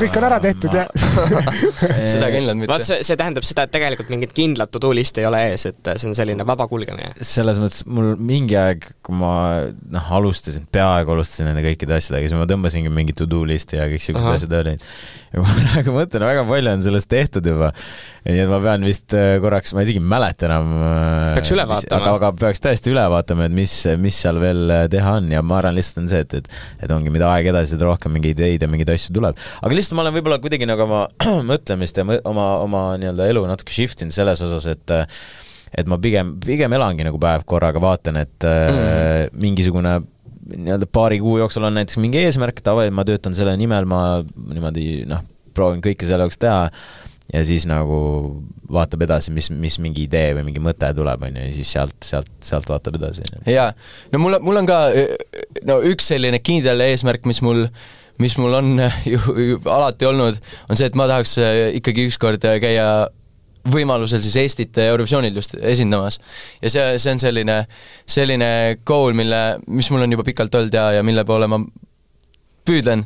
[0.00, 0.84] Kõik on ära tehtud ja
[2.12, 2.88] seda kindlalt vaat mitte.
[2.88, 6.10] see, see tähendab seda, et tegelikult mingit kindlat to-do listi ei ole ees, et see
[6.10, 7.12] on selline vaba kulgemine.
[7.24, 9.34] selles mõttes mul mingi aeg, kui ma
[9.68, 14.04] noh, alustasin, peaaegu alustasin nende kõikide asjadega, siis ma tõmbasingi mingi to-do listi ja kõik
[14.06, 14.84] siuksed asjad olid.
[15.34, 17.72] ja ma praegu mõtlen, väga palju on sellest tehtud juba.
[18.24, 20.70] nii et ma pean vist äh, korraks, ma isegi ei mäleta enam.
[21.36, 22.00] Peaks üle vaatama.
[22.00, 25.42] aga, aga peaks tõesti üle vaatama, et mis, mis seal veel äh, teha on ja
[25.44, 28.38] ma arvan, lihtsalt on see, et, et et ongi, mida aeg edasi, seda rohkem mingeid
[28.38, 29.38] ideid ja mingeid asju tuleb.
[29.60, 31.04] aga lihtsalt ma olen võib-olla kuidagi nagu oma
[31.50, 35.06] mõtlemist ja oma, oma nii-öelda elu natuke shift inud selles osas, et äh,
[35.74, 39.32] et ma pigem, pigem elangi nagu päev korraga, vaatan, et mm.
[39.42, 39.96] mingisugune
[40.54, 45.02] nii-öelda paari kuu jooksul on näiteks mingi eesmärk, davai, ma töötan selle nimel, ma niimoodi
[45.10, 45.24] noh,
[45.56, 46.68] proovin kõike selle jaoks teha
[47.32, 47.98] ja siis nagu
[48.74, 51.96] vaatab edasi, mis, mis mingi idee või mingi mõte tuleb, on ju, ja siis sealt,
[52.04, 53.24] sealt, sealt vaatab edasi.
[53.48, 53.70] jaa,
[54.12, 54.80] no mul, mul on ka
[55.68, 57.66] no üks selline kindel eesmärk, mis mul
[58.22, 58.72] mis mul on
[59.12, 62.88] ju, ju alati olnud, on see, et ma tahaks äh, ikkagi ükskord äh, käia
[63.72, 66.18] võimalusel siis Eestit Eurovisioonil just esindamas.
[66.62, 67.62] ja see, see on selline,
[68.06, 68.50] selline
[68.86, 71.60] goal, mille, mis mul on juba pikalt olnud ja, ja mille poole ma
[72.64, 73.02] püüdlen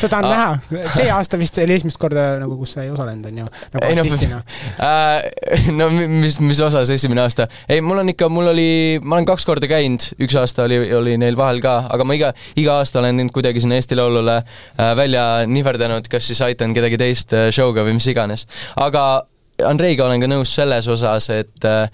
[0.00, 3.40] seda on näha, see aasta vist oli esimest korda nagu, kus sa ei osalenud, on
[3.42, 4.42] ju, nagu Ei, no, artistina.
[4.80, 7.48] Äh, no mi- mis, mis osas esimene aasta?
[7.68, 8.68] ei, mul on ikka, mul oli,
[9.02, 12.32] ma olen kaks korda käinud, üks aasta oli, oli neil vahel ka, aga ma iga,
[12.60, 17.00] iga aasta olen end kuidagi sinna Eesti Laulule äh, välja nihverdanud, kas siis aitan kedagi
[17.00, 18.46] teist äh, show'ga või mis iganes.
[18.80, 19.04] aga
[19.66, 21.90] Andreiga olen ka nõus selles osas, et äh,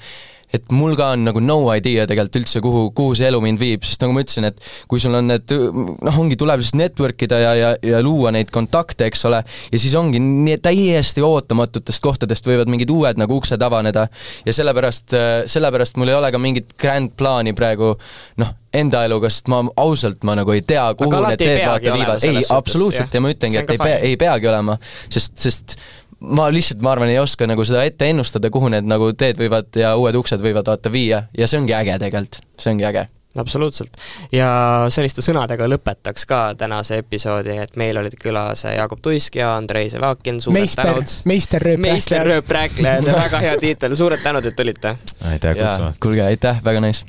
[0.54, 3.86] et mul ka on nagu no idea tegelikult üldse, kuhu, kuhu see elu mind viib,
[3.86, 7.40] sest nagu ma ütlesin, et kui sul on need noh, ongi, tuleb siis network ida
[7.42, 9.42] ja, ja, ja luua neid kontakte, eks ole,
[9.72, 14.06] ja siis ongi nii täiesti ootamatutest kohtadest võivad mingid uued nagu uksed avaneda.
[14.46, 15.16] Ja sellepärast,
[15.50, 17.94] sellepärast mul ei ole ka mingit grand plaani praegu
[18.40, 22.26] noh, enda eluga, sest ma ausalt, ma nagu ei tea, kuhu need teed vaata viivad,
[22.28, 24.76] ei absoluutselt ja ma ütlengi, et ei pea, ei peagi olema,
[25.08, 25.78] sest, sest
[26.20, 29.68] ma lihtsalt, ma arvan, ei oska nagu seda ette ennustada, kuhu need nagu teed võivad
[29.76, 31.26] ja uued uksed võivad vaata viia.
[31.36, 33.06] Ja see ongi äge tegelikult, see ongi äge.
[33.36, 33.96] Absoluutselt.
[34.32, 34.48] ja
[34.88, 40.40] selliste sõnadega lõpetaks ka tänase episoodi, et meil olid külas Jaagup Tuisk ja Andrei Sevakin,
[40.40, 44.94] suured meister tänud., meister Rööp meister rööprähklejad, väga hea tiitel, suured tänud, et tulite!
[45.32, 46.00] aitäh kutsumast.
[46.00, 47.04] kuulge, aitäh, väga nice.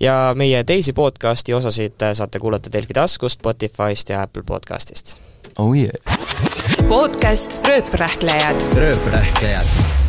[0.00, 5.18] Ja meie teisi podcasti osasid saate kuulata Delfi taskust, Spotify'st ja Apple podcastist.
[5.58, 8.56] Oh yeah podcast Rööprähklejad.
[8.76, 10.05] Rööprähklejad